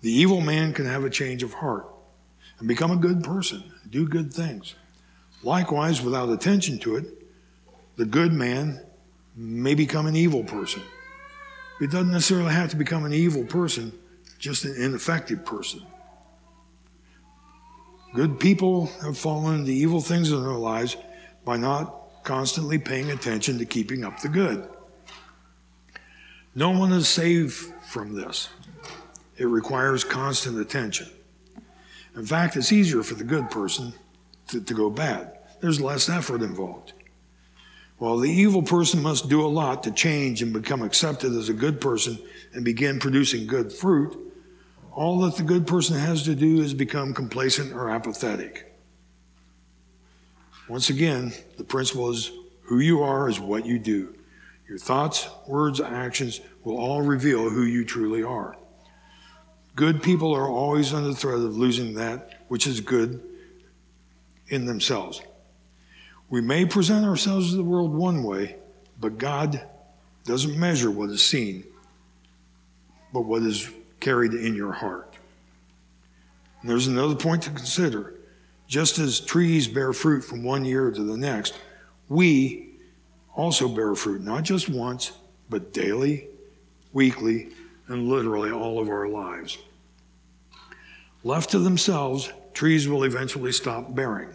The 0.00 0.12
evil 0.12 0.40
man 0.40 0.72
can 0.72 0.86
have 0.86 1.04
a 1.04 1.10
change 1.10 1.42
of 1.42 1.52
heart 1.54 1.86
and 2.58 2.68
become 2.68 2.90
a 2.90 2.96
good 2.96 3.22
person, 3.24 3.62
do 3.90 4.06
good 4.06 4.32
things. 4.32 4.74
Likewise, 5.42 6.02
without 6.02 6.28
attention 6.28 6.78
to 6.80 6.96
it, 6.96 7.06
the 7.96 8.04
good 8.04 8.32
man 8.32 8.80
may 9.36 9.74
become 9.74 10.06
an 10.06 10.16
evil 10.16 10.44
person. 10.44 10.82
It 11.80 11.90
doesn't 11.90 12.10
necessarily 12.10 12.52
have 12.52 12.70
to 12.70 12.76
become 12.76 13.04
an 13.04 13.12
evil 13.12 13.44
person, 13.44 13.92
just 14.38 14.64
an 14.64 14.74
ineffective 14.76 15.44
person. 15.44 15.82
Good 18.14 18.40
people 18.40 18.86
have 19.02 19.16
fallen 19.16 19.60
into 19.60 19.70
evil 19.70 20.00
things 20.00 20.30
in 20.30 20.42
their 20.42 20.52
lives 20.52 20.96
by 21.44 21.56
not 21.56 21.99
constantly 22.24 22.78
paying 22.78 23.10
attention 23.10 23.58
to 23.58 23.64
keeping 23.64 24.04
up 24.04 24.20
the 24.20 24.28
good. 24.28 24.68
No 26.54 26.70
one 26.70 26.92
is 26.92 27.08
saved 27.08 27.54
from 27.88 28.14
this. 28.14 28.48
It 29.36 29.46
requires 29.46 30.04
constant 30.04 30.58
attention. 30.58 31.08
In 32.16 32.26
fact, 32.26 32.56
it's 32.56 32.72
easier 32.72 33.02
for 33.02 33.14
the 33.14 33.24
good 33.24 33.50
person 33.50 33.92
to, 34.48 34.60
to 34.60 34.74
go 34.74 34.90
bad. 34.90 35.38
There's 35.60 35.80
less 35.80 36.08
effort 36.08 36.42
involved. 36.42 36.92
While 37.98 38.18
the 38.18 38.30
evil 38.30 38.62
person 38.62 39.02
must 39.02 39.28
do 39.28 39.44
a 39.44 39.46
lot 39.46 39.82
to 39.82 39.90
change 39.90 40.42
and 40.42 40.52
become 40.52 40.82
accepted 40.82 41.32
as 41.34 41.48
a 41.48 41.54
good 41.54 41.80
person 41.80 42.18
and 42.54 42.64
begin 42.64 42.98
producing 42.98 43.46
good 43.46 43.72
fruit, 43.72 44.16
all 44.92 45.20
that 45.20 45.36
the 45.36 45.42
good 45.42 45.66
person 45.66 45.96
has 45.96 46.22
to 46.24 46.34
do 46.34 46.60
is 46.62 46.74
become 46.74 47.14
complacent 47.14 47.72
or 47.72 47.90
apathetic. 47.90 48.69
Once 50.70 50.88
again, 50.88 51.32
the 51.56 51.64
principle 51.64 52.10
is 52.10 52.30
who 52.62 52.78
you 52.78 53.02
are 53.02 53.28
is 53.28 53.40
what 53.40 53.66
you 53.66 53.76
do. 53.76 54.14
Your 54.68 54.78
thoughts, 54.78 55.28
words, 55.48 55.80
actions 55.80 56.40
will 56.62 56.78
all 56.78 57.02
reveal 57.02 57.50
who 57.50 57.64
you 57.64 57.84
truly 57.84 58.22
are. 58.22 58.56
Good 59.74 60.00
people 60.00 60.32
are 60.32 60.48
always 60.48 60.94
under 60.94 61.08
the 61.08 61.16
threat 61.16 61.40
of 61.40 61.56
losing 61.56 61.94
that 61.94 62.44
which 62.46 62.68
is 62.68 62.80
good 62.80 63.20
in 64.46 64.64
themselves. 64.64 65.20
We 66.28 66.40
may 66.40 66.64
present 66.64 67.04
ourselves 67.04 67.50
to 67.50 67.56
the 67.56 67.64
world 67.64 67.92
one 67.92 68.22
way, 68.22 68.54
but 69.00 69.18
God 69.18 69.68
doesn't 70.24 70.56
measure 70.56 70.92
what 70.92 71.10
is 71.10 71.20
seen, 71.20 71.64
but 73.12 73.22
what 73.22 73.42
is 73.42 73.68
carried 73.98 74.34
in 74.34 74.54
your 74.54 74.70
heart. 74.70 75.16
And 76.60 76.70
there's 76.70 76.86
another 76.86 77.16
point 77.16 77.42
to 77.42 77.50
consider. 77.50 78.19
Just 78.70 79.00
as 79.00 79.18
trees 79.18 79.66
bear 79.66 79.92
fruit 79.92 80.20
from 80.20 80.44
one 80.44 80.64
year 80.64 80.92
to 80.92 81.02
the 81.02 81.16
next, 81.16 81.58
we 82.08 82.68
also 83.34 83.68
bear 83.68 83.96
fruit, 83.96 84.22
not 84.22 84.44
just 84.44 84.68
once, 84.68 85.10
but 85.48 85.72
daily, 85.72 86.28
weekly, 86.92 87.48
and 87.88 88.08
literally 88.08 88.52
all 88.52 88.80
of 88.80 88.88
our 88.88 89.08
lives. 89.08 89.58
Left 91.24 91.50
to 91.50 91.58
themselves, 91.58 92.32
trees 92.54 92.86
will 92.86 93.02
eventually 93.02 93.50
stop 93.50 93.92
bearing, 93.92 94.32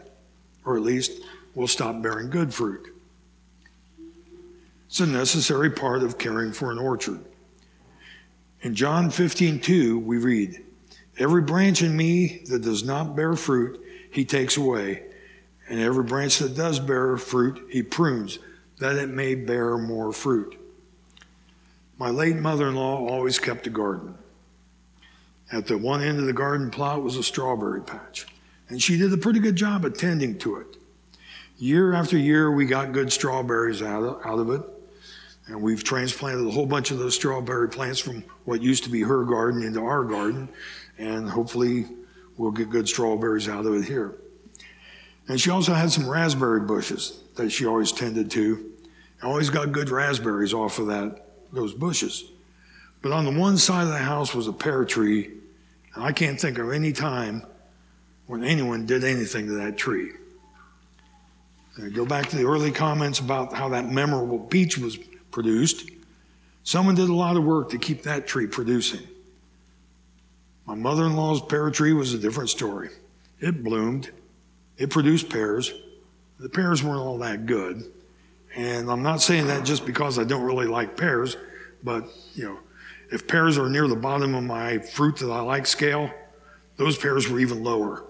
or 0.66 0.76
at 0.76 0.84
least 0.84 1.22
will 1.56 1.66
stop 1.66 2.02
bearing 2.02 2.30
good 2.30 2.54
fruit. 2.54 2.94
It's 4.88 5.00
a 5.00 5.08
necessary 5.08 5.70
part 5.70 6.04
of 6.04 6.18
caring 6.18 6.52
for 6.52 6.72
an 6.74 6.78
orchard. 6.78 7.24
In 8.64 8.76
John 8.76 9.10
15, 9.12 9.62
2, 9.62 9.98
we 9.98 10.18
read, 10.18 10.62
Every 11.18 11.42
branch 11.42 11.82
in 11.82 11.96
me 11.96 12.44
that 12.50 12.64
does 12.64 12.84
not 12.84 13.16
bear 13.16 13.38
fruit, 13.38 13.85
he 14.16 14.26
takes 14.26 14.58
away. 14.58 15.04
And 15.68 15.80
every 15.80 16.04
branch 16.04 16.40
that 16.40 16.56
does 16.56 16.80
bear 16.80 17.18
fruit, 17.18 17.68
he 17.70 17.84
prunes, 17.84 18.40
that 18.80 18.96
it 18.96 19.10
may 19.10 19.36
bear 19.36 19.78
more 19.78 20.14
fruit. 20.14 20.58
My 21.98 22.10
late 22.10 22.36
mother 22.36 22.68
in 22.68 22.76
law 22.76 23.08
always 23.08 23.40
kept 23.40 23.68
a 23.68 23.70
garden. 23.70 24.16
At 25.52 25.68
the 25.68 25.78
one 25.78 26.02
end 26.02 26.20
of 26.20 26.26
the 26.26 26.34
garden 26.34 26.70
plot 26.70 27.04
was 27.04 27.18
a 27.18 27.24
strawberry 27.24 27.82
patch, 27.82 28.26
and 28.70 28.82
she 28.82 28.98
did 28.98 29.14
a 29.14 29.18
pretty 29.18 29.40
good 29.40 29.56
job 29.56 29.86
attending 29.86 30.38
to 30.40 30.58
it. 30.58 30.78
Year 31.58 31.94
after 31.94 32.18
year, 32.18 32.52
we 32.52 32.66
got 32.66 32.92
good 32.92 33.12
strawberries 33.12 33.82
out 33.82 34.04
of, 34.04 34.26
out 34.26 34.40
of 34.40 34.50
it. 34.50 34.62
And 35.48 35.62
we've 35.62 35.84
transplanted 35.84 36.48
a 36.48 36.52
whole 36.52 36.66
bunch 36.66 36.92
of 36.92 36.98
those 36.98 37.16
strawberry 37.16 37.70
plants 37.70 38.00
from 38.00 38.24
what 38.46 38.62
used 38.62 38.84
to 38.86 38.90
be 38.90 39.02
her 39.02 39.24
garden 39.24 39.62
into 39.64 39.82
our 39.82 40.04
garden. 40.04 40.50
And 40.98 41.30
hopefully, 41.30 41.86
we'll 42.38 42.52
get 42.52 42.70
good 42.70 42.88
strawberries 42.88 43.48
out 43.48 43.66
of 43.66 43.74
it 43.76 43.86
here. 43.86 44.16
And 45.28 45.40
she 45.40 45.50
also 45.50 45.74
had 45.74 45.92
some 45.92 46.08
raspberry 46.10 46.62
bushes 46.62 47.20
that 47.36 47.50
she 47.50 47.66
always 47.66 47.92
tended 47.92 48.30
to. 48.32 48.72
I 49.22 49.28
always 49.28 49.50
got 49.50 49.72
good 49.72 49.90
raspberries 49.90 50.54
off 50.54 50.78
of 50.78 50.88
that, 50.88 51.28
those 51.52 51.74
bushes. 51.74 52.26
But 53.02 53.12
on 53.12 53.26
the 53.26 53.40
one 53.40 53.58
side 53.58 53.84
of 53.84 53.90
the 53.90 53.98
house 53.98 54.36
was 54.36 54.48
a 54.48 54.54
pear 54.54 54.86
tree. 54.86 55.32
And 55.96 56.04
I 56.04 56.12
can't 56.12 56.40
think 56.40 56.58
of 56.58 56.72
any 56.72 56.92
time 56.92 57.44
when 58.28 58.44
anyone 58.44 58.86
did 58.86 59.04
anything 59.04 59.48
to 59.48 59.54
that 59.54 59.78
tree. 59.78 60.12
Go 61.94 62.06
back 62.06 62.30
to 62.30 62.38
the 62.38 62.46
early 62.46 62.72
comments 62.72 63.20
about 63.20 63.54
how 63.54 63.70
that 63.70 63.90
memorable 63.90 64.40
peach 64.40 64.78
was 64.78 64.98
produced. 65.32 65.90
Someone 66.64 66.96
did 66.96 67.10
a 67.10 67.14
lot 67.14 67.36
of 67.36 67.44
work 67.44 67.70
to 67.72 67.78
keep 67.78 68.04
that 68.04 68.28
tree 68.28 68.48
producing. 68.48 69.06
My 70.66 70.76
mother 70.76 71.06
in 71.06 71.16
law's 71.16 71.42
pear 71.42 71.70
tree 71.70 71.94
was 71.94 72.14
a 72.14 72.18
different 72.18 72.50
story. 72.50 72.90
It 73.40 73.64
bloomed, 73.64 74.12
it 74.78 74.90
produced 74.90 75.30
pears. 75.30 75.74
The 76.40 76.50
pears 76.50 76.84
weren't 76.84 77.00
all 77.00 77.18
that 77.20 77.46
good. 77.46 77.92
And 78.56 78.90
I'm 78.90 79.04
not 79.04 79.22
saying 79.22 79.48
that 79.48 79.66
just 79.66 79.86
because 79.86 80.18
I 80.18 80.24
don't 80.24 80.44
really 80.44 80.68
like 80.68 80.98
pears, 80.98 81.38
but, 81.84 82.06
you 82.34 82.46
know, 82.46 82.60
if 83.12 83.28
pears 83.28 83.58
are 83.58 83.70
near 83.70 83.88
the 83.88 83.96
bottom 83.96 84.34
of 84.34 84.44
my 84.44 84.80
fruit 84.80 85.18
that 85.18 85.30
I 85.30 85.42
like 85.42 85.66
scale, 85.68 86.10
those 86.78 86.98
pears 86.98 87.30
were 87.30 87.40
even 87.40 87.64
lower. 87.64 88.06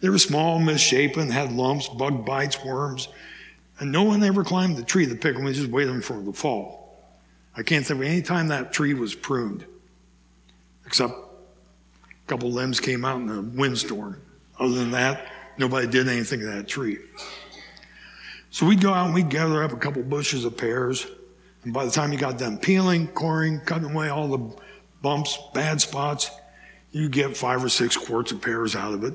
They 0.00 0.08
were 0.08 0.18
small, 0.18 0.58
misshapen, 0.58 1.30
had 1.30 1.52
lumps, 1.52 1.88
bug 1.88 2.24
bites, 2.24 2.64
worms, 2.64 3.08
and 3.78 3.92
no 3.92 4.02
one 4.02 4.22
ever 4.22 4.44
climbed 4.44 4.76
the 4.76 4.82
tree 4.82 5.06
to 5.06 5.14
pick 5.14 5.34
them. 5.34 5.44
We 5.44 5.52
just 5.52 5.70
waited 5.70 6.04
for 6.04 6.14
them 6.14 6.26
to 6.26 6.32
fall. 6.32 6.98
I 7.56 7.62
can't 7.62 7.84
think 7.84 8.00
of 8.00 8.06
any 8.06 8.22
time 8.22 8.48
that 8.48 8.72
tree 8.72 8.94
was 8.94 9.14
pruned, 9.14 9.64
except 10.88 11.12
a 11.12 12.28
couple 12.28 12.50
limbs 12.50 12.80
came 12.80 13.04
out 13.04 13.20
in 13.20 13.28
a 13.28 13.42
windstorm. 13.42 14.18
Other 14.58 14.74
than 14.74 14.90
that, 14.92 15.26
nobody 15.58 15.86
did 15.86 16.08
anything 16.08 16.40
to 16.40 16.46
that 16.46 16.66
tree. 16.66 16.98
So 18.50 18.64
we'd 18.64 18.80
go 18.80 18.94
out 18.94 19.04
and 19.04 19.14
we'd 19.14 19.28
gather 19.28 19.62
up 19.62 19.72
a 19.72 19.76
couple 19.76 20.02
bushes 20.02 20.46
of 20.46 20.56
pears, 20.56 21.06
and 21.64 21.74
by 21.74 21.84
the 21.84 21.90
time 21.90 22.10
you 22.10 22.18
got 22.18 22.38
done 22.38 22.56
peeling, 22.56 23.06
coring, 23.08 23.60
cutting 23.60 23.90
away 23.90 24.08
all 24.08 24.28
the 24.28 24.56
bumps, 25.02 25.38
bad 25.52 25.78
spots, 25.82 26.30
you 26.90 27.10
get 27.10 27.36
five 27.36 27.62
or 27.62 27.68
six 27.68 27.94
quarts 27.94 28.32
of 28.32 28.40
pears 28.40 28.74
out 28.74 28.94
of 28.94 29.04
it. 29.04 29.12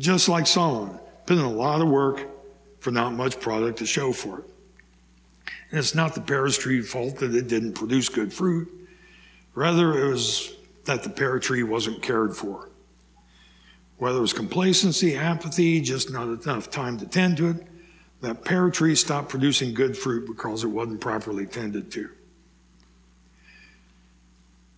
Just 0.00 0.28
like 0.28 0.48
Solomon, 0.48 0.98
put 1.26 1.38
in 1.38 1.44
a 1.44 1.50
lot 1.50 1.80
of 1.80 1.86
work 1.86 2.26
for 2.80 2.90
not 2.90 3.12
much 3.12 3.38
product 3.38 3.78
to 3.78 3.86
show 3.86 4.12
for 4.12 4.40
it. 4.40 4.44
And 5.70 5.78
it's 5.78 5.94
not 5.94 6.16
the 6.16 6.20
pear 6.20 6.48
tree's 6.48 6.90
fault 6.90 7.18
that 7.18 7.36
it 7.36 7.46
didn't 7.46 7.74
produce 7.74 8.08
good 8.08 8.32
fruit. 8.32 8.77
Rather, 9.54 9.98
it 9.98 10.08
was 10.10 10.54
that 10.84 11.02
the 11.02 11.10
pear 11.10 11.38
tree 11.38 11.62
wasn't 11.62 12.02
cared 12.02 12.36
for. 12.36 12.68
Whether 13.98 14.18
it 14.18 14.22
was 14.22 14.32
complacency, 14.32 15.16
apathy, 15.16 15.80
just 15.80 16.10
not 16.10 16.28
enough 16.28 16.70
time 16.70 16.98
to 16.98 17.06
tend 17.06 17.36
to 17.38 17.50
it, 17.50 17.66
that 18.20 18.44
pear 18.44 18.70
tree 18.70 18.94
stopped 18.94 19.28
producing 19.28 19.74
good 19.74 19.96
fruit 19.96 20.26
because 20.26 20.64
it 20.64 20.68
wasn't 20.68 21.00
properly 21.00 21.46
tended 21.46 21.90
to. 21.92 22.10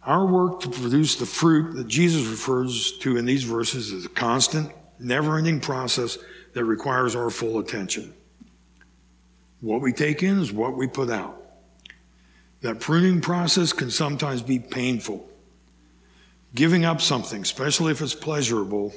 Our 0.02 0.26
work 0.26 0.61
to 0.61 0.70
produce 0.70 1.16
the 1.16 1.26
fruit 1.26 1.74
that 1.74 1.87
Jesus 1.87 2.26
refers 2.26 2.98
to 2.98 3.18
in 3.18 3.26
these 3.26 3.44
verses 3.44 3.92
is 3.92 4.06
a 4.06 4.09
constant, 4.09 4.72
never 4.98 5.37
ending 5.37 5.61
process 5.61 6.18
that 6.54 6.64
requires 6.64 7.14
our 7.14 7.30
full 7.30 7.59
attention. 7.59 8.14
What 9.61 9.83
we 9.83 9.92
take 9.92 10.22
in 10.22 10.38
is 10.38 10.52
what 10.52 10.76
we 10.76 10.87
put 10.87 11.11
out. 11.11 11.39
That 12.62 12.81
pruning 12.81 13.20
process 13.20 13.73
can 13.73 13.90
sometimes 13.90 14.42
be 14.42 14.59
painful. 14.59 15.27
Giving 16.55 16.85
up 16.85 17.01
something, 17.01 17.42
especially 17.42 17.92
if 17.92 18.03
it's 18.03 18.14
pleasurable, 18.14 18.92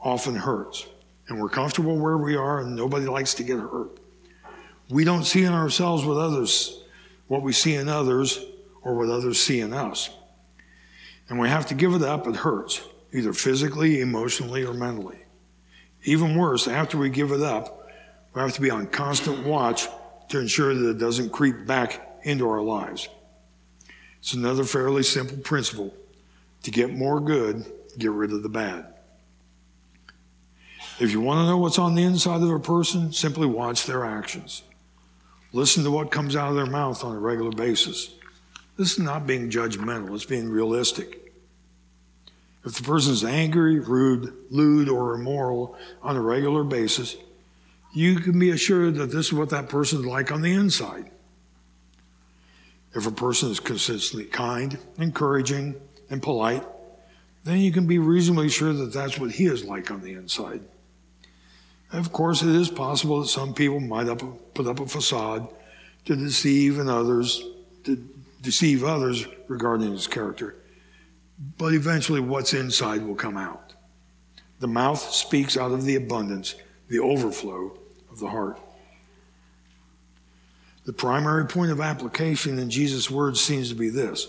often 0.00 0.34
hurts. 0.34 0.86
And 1.28 1.40
we're 1.40 1.50
comfortable 1.50 1.98
where 1.98 2.16
we 2.16 2.36
are, 2.36 2.60
and 2.60 2.74
nobody 2.74 3.06
likes 3.06 3.34
to 3.34 3.42
get 3.42 3.58
hurt. 3.58 3.98
We 4.88 5.04
don't 5.04 5.24
see 5.24 5.44
in 5.44 5.52
ourselves 5.52 6.04
what 6.04 6.16
others, 6.16 6.82
what 7.26 7.42
we 7.42 7.52
see 7.52 7.74
in 7.74 7.88
others, 7.88 8.42
or 8.82 8.94
what 8.94 9.10
others 9.10 9.38
see 9.38 9.60
in 9.60 9.74
us. 9.74 10.08
And 11.28 11.38
we 11.38 11.48
have 11.48 11.66
to 11.66 11.74
give 11.74 11.92
it 11.92 12.02
up, 12.02 12.26
it 12.26 12.36
hurts, 12.36 12.80
either 13.12 13.34
physically, 13.34 14.00
emotionally, 14.00 14.64
or 14.64 14.72
mentally. 14.72 15.18
Even 16.04 16.36
worse, 16.36 16.66
after 16.66 16.96
we 16.96 17.10
give 17.10 17.32
it 17.32 17.42
up, 17.42 17.86
we 18.32 18.40
have 18.40 18.54
to 18.54 18.62
be 18.62 18.70
on 18.70 18.86
constant 18.86 19.44
watch 19.44 19.88
to 20.30 20.38
ensure 20.38 20.74
that 20.74 20.90
it 20.90 20.98
doesn't 20.98 21.30
creep 21.30 21.66
back 21.66 22.07
into 22.28 22.48
our 22.48 22.60
lives. 22.60 23.08
It's 24.20 24.34
another 24.34 24.64
fairly 24.64 25.02
simple 25.02 25.38
principle. 25.38 25.94
To 26.64 26.70
get 26.70 26.92
more 26.92 27.20
good, 27.20 27.64
get 27.96 28.10
rid 28.10 28.32
of 28.32 28.42
the 28.42 28.48
bad. 28.48 28.86
If 31.00 31.12
you 31.12 31.20
want 31.20 31.40
to 31.40 31.46
know 31.46 31.58
what's 31.58 31.78
on 31.78 31.94
the 31.94 32.02
inside 32.02 32.42
of 32.42 32.50
a 32.50 32.58
person, 32.58 33.12
simply 33.12 33.46
watch 33.46 33.86
their 33.86 34.04
actions. 34.04 34.62
Listen 35.52 35.84
to 35.84 35.90
what 35.90 36.10
comes 36.10 36.36
out 36.36 36.50
of 36.50 36.56
their 36.56 36.66
mouth 36.66 37.04
on 37.04 37.14
a 37.14 37.18
regular 37.18 37.52
basis. 37.52 38.14
This 38.76 38.92
is 38.92 38.98
not 38.98 39.26
being 39.26 39.50
judgmental, 39.50 40.14
it's 40.14 40.24
being 40.24 40.48
realistic. 40.48 41.32
If 42.64 42.74
the 42.74 42.82
person 42.82 43.12
is 43.12 43.24
angry, 43.24 43.78
rude, 43.78 44.34
lewd, 44.50 44.88
or 44.88 45.14
immoral 45.14 45.76
on 46.02 46.16
a 46.16 46.20
regular 46.20 46.64
basis, 46.64 47.16
you 47.94 48.16
can 48.16 48.38
be 48.38 48.50
assured 48.50 48.96
that 48.96 49.10
this 49.10 49.26
is 49.26 49.32
what 49.32 49.50
that 49.50 49.68
person 49.68 50.00
is 50.00 50.06
like 50.06 50.30
on 50.30 50.42
the 50.42 50.52
inside. 50.52 51.10
If 52.94 53.06
a 53.06 53.10
person 53.10 53.50
is 53.50 53.60
consistently 53.60 54.26
kind, 54.26 54.78
encouraging, 54.98 55.76
and 56.10 56.22
polite, 56.22 56.64
then 57.44 57.58
you 57.58 57.72
can 57.72 57.86
be 57.86 57.98
reasonably 57.98 58.48
sure 58.48 58.72
that 58.72 58.92
that's 58.92 59.18
what 59.18 59.32
he 59.32 59.46
is 59.46 59.64
like 59.64 59.90
on 59.90 60.00
the 60.00 60.14
inside. 60.14 60.60
Of 61.92 62.12
course, 62.12 62.42
it 62.42 62.54
is 62.54 62.68
possible 62.68 63.20
that 63.20 63.28
some 63.28 63.54
people 63.54 63.80
might 63.80 64.08
up, 64.08 64.22
put 64.54 64.66
up 64.66 64.80
a 64.80 64.86
facade 64.86 65.48
to 66.04 66.16
deceive 66.16 66.78
and 66.78 66.90
others, 66.90 67.42
to 67.84 67.96
deceive 68.42 68.84
others 68.84 69.26
regarding 69.48 69.92
his 69.92 70.06
character. 70.06 70.56
But 71.56 71.72
eventually, 71.72 72.20
what's 72.20 72.52
inside 72.52 73.06
will 73.06 73.14
come 73.14 73.36
out. 73.36 73.74
The 74.60 74.66
mouth 74.66 75.00
speaks 75.00 75.56
out 75.56 75.70
of 75.70 75.84
the 75.84 75.96
abundance, 75.96 76.56
the 76.88 76.98
overflow 76.98 77.78
of 78.10 78.18
the 78.18 78.28
heart. 78.28 78.60
The 80.88 80.94
primary 80.94 81.44
point 81.44 81.70
of 81.70 81.82
application 81.82 82.58
in 82.58 82.70
Jesus' 82.70 83.10
words 83.10 83.42
seems 83.42 83.68
to 83.68 83.74
be 83.74 83.90
this 83.90 84.26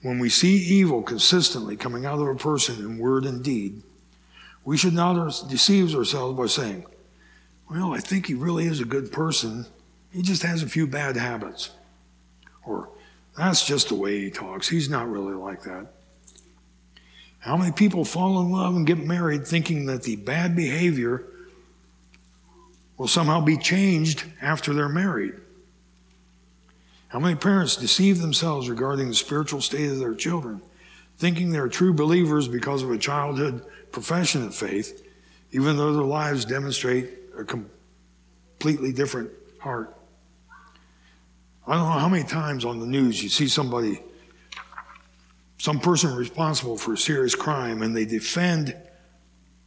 when 0.00 0.20
we 0.20 0.28
see 0.28 0.54
evil 0.54 1.02
consistently 1.02 1.76
coming 1.76 2.06
out 2.06 2.20
of 2.20 2.28
a 2.28 2.36
person 2.36 2.78
in 2.78 2.98
word 2.98 3.24
and 3.24 3.42
deed, 3.42 3.82
we 4.64 4.76
should 4.76 4.92
not 4.92 5.48
deceive 5.48 5.92
ourselves 5.96 6.38
by 6.38 6.46
saying, 6.46 6.86
Well, 7.68 7.92
I 7.92 7.98
think 7.98 8.26
he 8.26 8.34
really 8.34 8.66
is 8.66 8.78
a 8.78 8.84
good 8.84 9.10
person. 9.10 9.66
He 10.12 10.22
just 10.22 10.44
has 10.44 10.62
a 10.62 10.68
few 10.68 10.86
bad 10.86 11.16
habits. 11.16 11.70
Or, 12.64 12.88
That's 13.36 13.66
just 13.66 13.88
the 13.88 13.96
way 13.96 14.20
he 14.20 14.30
talks. 14.30 14.68
He's 14.68 14.88
not 14.88 15.10
really 15.10 15.34
like 15.34 15.64
that. 15.64 15.88
How 17.40 17.56
many 17.56 17.72
people 17.72 18.04
fall 18.04 18.40
in 18.40 18.52
love 18.52 18.76
and 18.76 18.86
get 18.86 18.98
married 18.98 19.48
thinking 19.48 19.86
that 19.86 20.04
the 20.04 20.14
bad 20.14 20.54
behavior 20.54 21.24
will 22.96 23.08
somehow 23.08 23.40
be 23.40 23.56
changed 23.56 24.22
after 24.40 24.72
they're 24.72 24.88
married? 24.88 25.41
How 27.12 27.20
many 27.20 27.34
parents 27.34 27.76
deceive 27.76 28.22
themselves 28.22 28.70
regarding 28.70 29.08
the 29.08 29.14
spiritual 29.14 29.60
state 29.60 29.90
of 29.90 29.98
their 29.98 30.14
children, 30.14 30.62
thinking 31.18 31.50
they're 31.50 31.68
true 31.68 31.92
believers 31.92 32.48
because 32.48 32.82
of 32.82 32.90
a 32.90 32.96
childhood 32.96 33.66
profession 33.92 34.46
of 34.46 34.54
faith, 34.54 35.06
even 35.50 35.76
though 35.76 35.92
their 35.92 36.04
lives 36.04 36.46
demonstrate 36.46 37.10
a 37.36 37.44
completely 37.44 38.94
different 38.94 39.30
heart? 39.60 39.94
I 41.66 41.74
don't 41.74 41.82
know 41.82 41.98
how 41.98 42.08
many 42.08 42.24
times 42.24 42.64
on 42.64 42.80
the 42.80 42.86
news 42.86 43.22
you 43.22 43.28
see 43.28 43.46
somebody, 43.46 44.00
some 45.58 45.80
person 45.80 46.16
responsible 46.16 46.78
for 46.78 46.94
a 46.94 46.98
serious 46.98 47.34
crime, 47.34 47.82
and 47.82 47.94
they 47.94 48.06
defend 48.06 48.74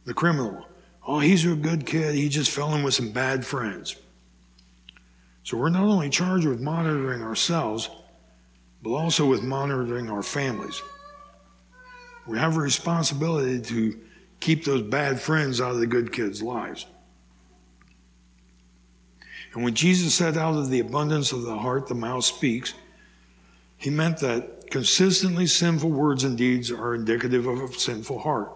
the 0.04 0.14
criminal. 0.14 0.66
Oh, 1.06 1.20
he's 1.20 1.46
a 1.46 1.54
good 1.54 1.86
kid. 1.86 2.16
He 2.16 2.28
just 2.28 2.50
fell 2.50 2.74
in 2.74 2.82
with 2.82 2.94
some 2.94 3.12
bad 3.12 3.46
friends. 3.46 3.94
So 5.46 5.56
we're 5.56 5.68
not 5.68 5.84
only 5.84 6.10
charged 6.10 6.44
with 6.44 6.60
monitoring 6.60 7.22
ourselves, 7.22 7.88
but 8.82 8.90
also 8.90 9.24
with 9.26 9.44
monitoring 9.44 10.10
our 10.10 10.24
families. 10.24 10.82
We 12.26 12.36
have 12.36 12.56
a 12.56 12.60
responsibility 12.60 13.60
to 13.60 13.96
keep 14.40 14.64
those 14.64 14.82
bad 14.82 15.20
friends 15.20 15.60
out 15.60 15.70
of 15.70 15.78
the 15.78 15.86
good 15.86 16.12
kids' 16.12 16.42
lives. 16.42 16.86
And 19.54 19.62
when 19.62 19.74
Jesus 19.74 20.16
said, 20.16 20.36
out 20.36 20.56
of 20.56 20.68
the 20.68 20.80
abundance 20.80 21.30
of 21.30 21.42
the 21.42 21.56
heart, 21.56 21.86
the 21.86 21.94
mouth 21.94 22.24
speaks, 22.24 22.74
he 23.76 23.88
meant 23.88 24.18
that 24.18 24.68
consistently 24.72 25.46
sinful 25.46 25.90
words 25.90 26.24
and 26.24 26.36
deeds 26.36 26.72
are 26.72 26.96
indicative 26.96 27.46
of 27.46 27.60
a 27.60 27.72
sinful 27.72 28.18
heart. 28.18 28.50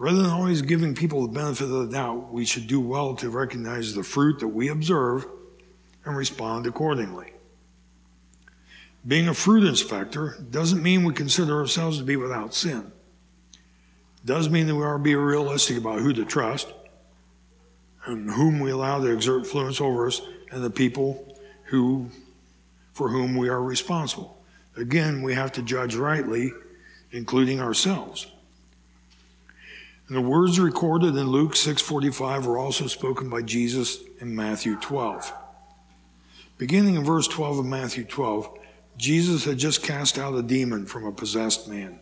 Rather 0.00 0.22
than 0.22 0.30
always 0.30 0.62
giving 0.62 0.94
people 0.94 1.20
the 1.20 1.32
benefit 1.32 1.64
of 1.64 1.70
the 1.86 1.92
doubt, 1.92 2.32
we 2.32 2.46
should 2.46 2.66
do 2.66 2.80
well 2.80 3.14
to 3.14 3.28
recognize 3.28 3.94
the 3.94 4.02
fruit 4.02 4.38
that 4.40 4.48
we 4.48 4.68
observe 4.68 5.26
and 6.06 6.16
respond 6.16 6.66
accordingly. 6.66 7.34
Being 9.06 9.28
a 9.28 9.34
fruit 9.34 9.62
inspector 9.62 10.38
doesn't 10.50 10.82
mean 10.82 11.04
we 11.04 11.12
consider 11.12 11.60
ourselves 11.60 11.98
to 11.98 12.04
be 12.04 12.16
without 12.16 12.54
sin. 12.54 12.90
It 13.52 14.24
does 14.24 14.48
mean 14.48 14.66
that 14.68 14.74
we 14.74 14.84
are 14.84 14.96
to 14.96 15.02
be 15.02 15.14
realistic 15.14 15.76
about 15.76 16.00
who 16.00 16.14
to 16.14 16.24
trust 16.24 16.72
and 18.06 18.30
whom 18.30 18.58
we 18.58 18.70
allow 18.70 19.00
to 19.00 19.12
exert 19.12 19.40
influence 19.40 19.82
over 19.82 20.06
us 20.06 20.22
and 20.50 20.64
the 20.64 20.70
people 20.70 21.36
who 21.64 22.08
for 22.94 23.10
whom 23.10 23.36
we 23.36 23.50
are 23.50 23.62
responsible. 23.62 24.42
Again, 24.78 25.20
we 25.20 25.34
have 25.34 25.52
to 25.52 25.62
judge 25.62 25.94
rightly, 25.94 26.54
including 27.12 27.60
ourselves. 27.60 28.28
And 30.10 30.16
the 30.16 30.28
words 30.28 30.58
recorded 30.58 31.14
in 31.14 31.28
Luke 31.28 31.54
6:45 31.54 32.44
were 32.44 32.58
also 32.58 32.88
spoken 32.88 33.28
by 33.28 33.42
Jesus 33.42 34.00
in 34.18 34.34
Matthew 34.34 34.74
12. 34.74 35.32
Beginning 36.58 36.96
in 36.96 37.04
verse 37.04 37.28
12 37.28 37.60
of 37.60 37.66
Matthew 37.66 38.02
12, 38.02 38.50
Jesus 38.96 39.44
had 39.44 39.56
just 39.56 39.84
cast 39.84 40.18
out 40.18 40.34
a 40.34 40.42
demon 40.42 40.84
from 40.84 41.06
a 41.06 41.12
possessed 41.12 41.68
man, 41.68 42.00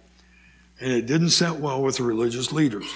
and 0.81 0.90
it 0.90 1.05
didn't 1.05 1.29
set 1.29 1.57
well 1.57 1.83
with 1.83 1.99
the 1.99 2.03
religious 2.03 2.51
leaders. 2.51 2.87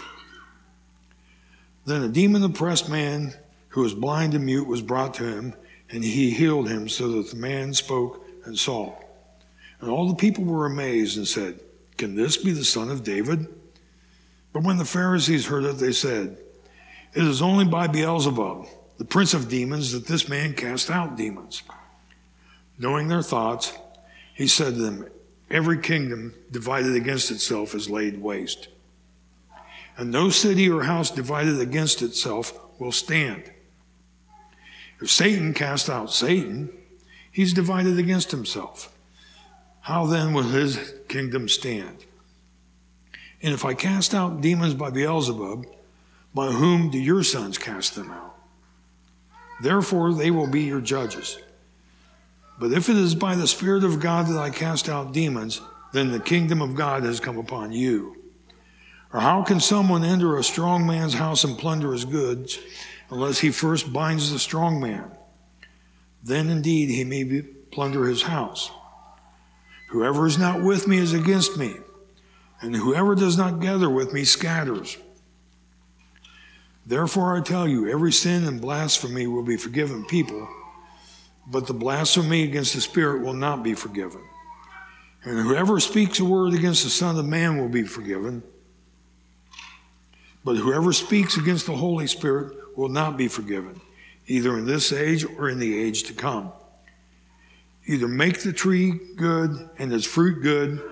Then 1.85 2.03
a 2.03 2.09
demon 2.09 2.43
oppressed 2.43 2.89
man 2.89 3.35
who 3.69 3.83
was 3.83 3.93
blind 3.93 4.33
and 4.33 4.47
mute 4.47 4.67
was 4.67 4.81
brought 4.81 5.13
to 5.15 5.25
him, 5.25 5.53
and 5.91 6.03
he 6.03 6.31
healed 6.31 6.71
him 6.71 6.89
so 6.89 7.09
that 7.13 7.29
the 7.29 7.37
man 7.37 7.75
spoke 7.75 8.27
and 8.47 8.59
saw. 8.59 8.95
And 9.79 9.91
all 9.91 10.09
the 10.09 10.15
people 10.15 10.45
were 10.45 10.65
amazed 10.65 11.19
and 11.19 11.29
said, 11.29 11.61
Can 11.99 12.17
this 12.17 12.39
be 12.39 12.53
the 12.53 12.65
son 12.65 12.91
of 12.91 13.05
David? 13.05 13.47
But 14.53 14.63
when 14.63 14.77
the 14.77 14.85
Pharisees 14.85 15.47
heard 15.47 15.65
it, 15.65 15.79
they 15.79 15.93
said, 15.93 16.37
It 17.15 17.25
is 17.25 17.41
only 17.41 17.65
by 17.65 17.87
Beelzebub, 17.87 18.67
the 18.99 19.05
prince 19.05 19.35
of 19.35 19.49
demons, 19.49 19.93
that 19.93 20.07
this 20.07 20.29
man 20.29 20.55
cast 20.55 20.91
out 20.91 21.17
demons. 21.17 21.63
Knowing 22.79 23.09
their 23.09 23.23
thoughts, 23.23 23.73
he 24.35 24.47
said 24.47 24.75
to 24.75 24.81
them, 24.81 25.09
Every 25.51 25.79
kingdom 25.79 26.35
divided 26.51 26.95
against 26.95 27.31
itself 27.31 27.75
is 27.75 27.91
laid 27.91 28.21
waste. 28.21 28.69
And 29.97 30.11
no 30.11 30.31
city 30.31 30.71
or 30.71 30.83
house 30.83 31.11
divided 31.11 31.61
against 31.61 32.01
itself 32.01 32.59
will 32.79 32.93
stand. 32.93 33.51
If 35.01 35.11
Satan 35.11 35.53
cast 35.53 35.91
out 35.91 36.13
Satan, 36.13 36.71
he's 37.31 37.53
divided 37.53 37.99
against 37.99 38.31
himself. 38.31 38.95
how 39.81 40.07
then 40.07 40.33
will 40.33 40.45
his 40.45 40.95
kingdom 41.09 41.49
stand? 41.49 42.07
And 43.43 43.53
if 43.53 43.65
I 43.65 43.75
cast 43.75 44.15
out 44.15 44.41
demons 44.41 44.75
by 44.75 44.91
Beelzebub, 44.91 45.67
by 46.35 46.53
whom 46.53 46.91
do 46.91 46.99
your 46.99 47.23
sons 47.23 47.59
cast 47.59 47.95
them 47.95 48.11
out? 48.11 48.37
Therefore, 49.61 50.15
they 50.15 50.31
will 50.31 50.47
be 50.47 50.63
your 50.63 50.81
judges. 50.81 51.39
But 52.59 52.73
if 52.73 52.89
it 52.89 52.97
is 52.97 53.15
by 53.15 53.35
the 53.35 53.49
Spirit 53.49 53.85
of 53.85 54.01
God 54.01 54.29
that 54.29 54.39
I 54.39 54.51
cast 54.51 54.89
out 54.89 55.13
demons, 55.13 55.61
then 55.93 56.11
the 56.11 56.21
kingdom 56.21 56.63
of 56.63 56.75
God 56.75 57.03
has 57.03 57.21
come 57.21 57.39
upon 57.39 57.73
you. 57.73 58.17
Or 59.13 59.21
how 59.21 59.43
can 59.43 59.61
someone 59.61 60.05
enter 60.05 60.37
a 60.37 60.45
strong 60.45 60.87
man's 60.87 61.15
house 61.15 61.45
and 61.45 61.59
plunder 61.59 61.93
his 61.93 62.05
goods 62.05 62.59
unless 63.11 63.41
he 63.41 63.51
first 63.51 63.93
binds 63.93 64.33
the 64.33 64.39
strong 64.39 64.81
man? 64.81 65.11
Then 66.23 66.49
indeed 66.49 66.89
he 66.89 67.05
may 67.05 67.43
plunder 67.71 68.07
his 68.07 68.23
house. 68.23 68.71
Whoever 69.91 70.27
is 70.27 70.39
not 70.39 70.63
with 70.63 70.89
me 70.89 70.99
is 70.99 71.13
against 71.13 71.59
me, 71.59 71.77
and 72.63 72.75
whoever 72.75 73.15
does 73.15 73.37
not 73.37 73.61
gather 73.61 73.91
with 73.91 74.13
me 74.13 74.25
scatters. 74.25 74.97
Therefore, 76.87 77.37
I 77.37 77.41
tell 77.41 77.69
you, 77.69 77.91
every 77.91 78.13
sin 78.13 78.45
and 78.45 78.61
blasphemy 78.61 79.27
will 79.27 79.43
be 79.43 79.57
forgiven 79.57 80.05
people, 80.05 80.49
but 81.47 81.67
the 81.67 81.75
blasphemy 81.75 82.45
against 82.45 82.75
the 82.75 82.81
Spirit 82.81 83.23
will 83.23 83.35
not 83.35 83.63
be 83.63 83.75
forgiven. 83.75 84.23
And 85.25 85.39
whoever 85.39 85.79
speaks 85.79 86.19
a 86.19 86.25
word 86.25 86.55
against 86.55 86.85
the 86.85 86.91
Son 86.91 87.19
of 87.19 87.27
Man 87.27 87.59
will 87.59 87.69
be 87.69 87.85
forgiven, 87.85 88.43
but 90.45 90.57
whoever 90.57 90.93
speaks 90.93 91.37
against 91.37 91.67
the 91.67 91.77
Holy 91.77 92.09
Spirit 92.09 92.77
will 92.77 92.89
not 92.89 93.17
be 93.17 93.29
forgiven, 93.29 93.81
either 94.27 94.57
in 94.59 94.67
this 94.67 94.93
age 94.93 95.25
or 95.25 95.49
in 95.49 95.61
the 95.61 95.79
age 95.81 96.05
to 96.05 96.13
come. 96.13 96.53
Either 97.87 98.09
make 98.09 98.43
the 98.43 98.53
tree 98.53 98.99
good 99.17 99.69
and 99.79 99.93
its 99.93 100.05
fruit 100.05 100.43
good, 100.43 100.92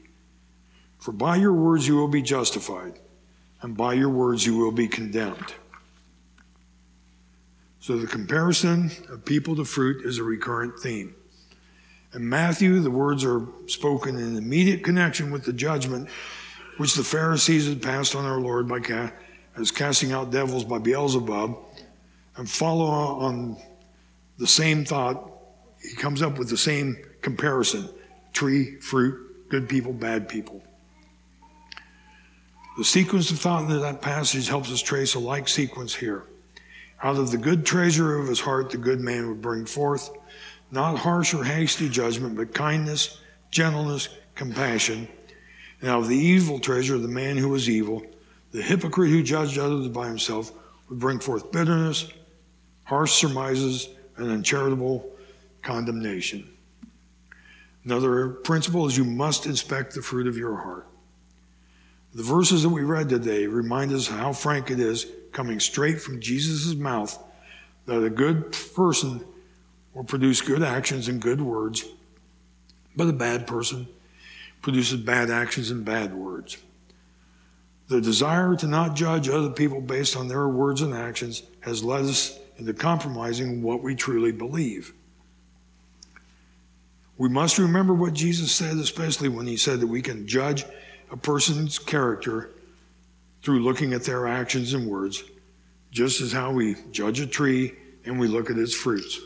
For 1.01 1.11
by 1.11 1.35
your 1.37 1.51
words 1.51 1.87
you 1.87 1.95
will 1.95 2.07
be 2.07 2.21
justified, 2.21 2.99
and 3.63 3.75
by 3.75 3.95
your 3.95 4.09
words 4.09 4.45
you 4.45 4.55
will 4.55 4.71
be 4.71 4.87
condemned. 4.87 5.55
So 7.79 7.97
the 7.97 8.05
comparison 8.05 8.91
of 9.09 9.25
people 9.25 9.55
to 9.55 9.65
fruit 9.65 10.05
is 10.05 10.19
a 10.19 10.23
recurrent 10.23 10.79
theme. 10.79 11.15
In 12.13 12.29
Matthew, 12.29 12.79
the 12.81 12.91
words 12.91 13.25
are 13.25 13.47
spoken 13.65 14.15
in 14.15 14.37
immediate 14.37 14.83
connection 14.83 15.31
with 15.31 15.43
the 15.43 15.53
judgment 15.53 16.07
which 16.77 16.93
the 16.93 17.03
Pharisees 17.03 17.67
had 17.67 17.81
passed 17.81 18.15
on 18.15 18.23
our 18.23 18.39
Lord 18.39 18.67
by 18.67 18.79
ca- 18.79 19.11
as 19.57 19.71
casting 19.71 20.11
out 20.11 20.29
devils 20.29 20.63
by 20.63 20.77
Beelzebub, 20.77 21.57
and 22.37 22.47
follow 22.47 22.85
on 22.85 23.57
the 24.37 24.45
same 24.45 24.85
thought. 24.85 25.31
He 25.81 25.95
comes 25.95 26.21
up 26.21 26.37
with 26.37 26.49
the 26.49 26.57
same 26.57 26.95
comparison 27.23 27.89
tree, 28.33 28.79
fruit, 28.79 29.49
good 29.49 29.67
people, 29.67 29.93
bad 29.93 30.29
people. 30.29 30.61
The 32.77 32.85
sequence 32.85 33.31
of 33.31 33.39
thought 33.39 33.69
in 33.69 33.81
that 33.81 34.01
passage 34.01 34.47
helps 34.47 34.71
us 34.71 34.81
trace 34.81 35.15
a 35.15 35.19
like 35.19 35.49
sequence 35.49 35.93
here. 35.93 36.23
Out 37.03 37.17
of 37.17 37.31
the 37.31 37.37
good 37.37 37.65
treasure 37.65 38.17
of 38.17 38.27
his 38.27 38.39
heart, 38.39 38.69
the 38.69 38.77
good 38.77 39.01
man 39.01 39.27
would 39.27 39.41
bring 39.41 39.65
forth 39.65 40.09
not 40.71 40.97
harsh 40.97 41.33
or 41.33 41.43
hasty 41.43 41.89
judgment, 41.89 42.37
but 42.37 42.53
kindness, 42.53 43.19
gentleness, 43.49 44.07
compassion. 44.35 45.07
And 45.81 45.89
out 45.89 45.99
of 45.99 46.07
the 46.07 46.17
evil 46.17 46.59
treasure, 46.59 46.95
of 46.95 47.01
the 47.01 47.09
man 47.09 47.37
who 47.37 47.49
was 47.49 47.69
evil, 47.69 48.03
the 48.51 48.61
hypocrite 48.61 49.09
who 49.09 49.21
judged 49.21 49.57
others 49.57 49.89
by 49.89 50.07
himself, 50.07 50.53
would 50.87 50.99
bring 50.99 51.19
forth 51.19 51.51
bitterness, 51.51 52.09
harsh 52.85 53.11
surmises, 53.11 53.89
and 54.15 54.29
uncharitable 54.29 55.09
condemnation. 55.61 56.49
Another 57.83 58.29
principle 58.29 58.85
is 58.87 58.97
you 58.97 59.03
must 59.03 59.45
inspect 59.45 59.93
the 59.93 60.01
fruit 60.01 60.27
of 60.27 60.37
your 60.37 60.55
heart. 60.55 60.87
The 62.13 62.23
verses 62.23 62.63
that 62.63 62.69
we 62.69 62.83
read 62.83 63.09
today 63.09 63.47
remind 63.47 63.93
us 63.93 64.07
how 64.07 64.33
frank 64.33 64.69
it 64.69 64.79
is, 64.79 65.07
coming 65.31 65.59
straight 65.61 66.01
from 66.01 66.19
Jesus' 66.19 66.75
mouth, 66.75 67.17
that 67.85 68.03
a 68.03 68.09
good 68.09 68.55
person 68.75 69.23
will 69.93 70.03
produce 70.03 70.41
good 70.41 70.61
actions 70.61 71.07
and 71.07 71.21
good 71.21 71.39
words, 71.39 71.85
but 72.95 73.07
a 73.07 73.13
bad 73.13 73.47
person 73.47 73.87
produces 74.61 74.99
bad 74.99 75.29
actions 75.29 75.71
and 75.71 75.85
bad 75.85 76.13
words. 76.13 76.57
The 77.87 78.01
desire 78.01 78.55
to 78.57 78.67
not 78.67 78.95
judge 78.95 79.29
other 79.29 79.49
people 79.49 79.81
based 79.81 80.15
on 80.15 80.27
their 80.27 80.47
words 80.47 80.81
and 80.81 80.93
actions 80.93 81.43
has 81.61 81.83
led 81.83 82.05
us 82.05 82.37
into 82.57 82.73
compromising 82.73 83.61
what 83.61 83.81
we 83.81 83.95
truly 83.95 84.31
believe. 84.31 84.93
We 87.17 87.29
must 87.29 87.57
remember 87.57 87.93
what 87.93 88.13
Jesus 88.13 88.51
said, 88.51 88.77
especially 88.77 89.29
when 89.29 89.47
he 89.47 89.57
said 89.57 89.79
that 89.79 89.87
we 89.87 90.01
can 90.01 90.27
judge 90.27 90.65
a 91.11 91.17
person's 91.17 91.77
character 91.77 92.51
through 93.43 93.59
looking 93.59 93.93
at 93.93 94.03
their 94.03 94.27
actions 94.27 94.73
and 94.73 94.87
words, 94.87 95.23
just 95.91 96.21
as 96.21 96.31
how 96.31 96.51
we 96.51 96.75
judge 96.91 97.19
a 97.19 97.27
tree 97.27 97.73
and 98.05 98.19
we 98.19 98.27
look 98.27 98.49
at 98.49 98.57
its 98.57 98.73
fruits. 98.73 99.19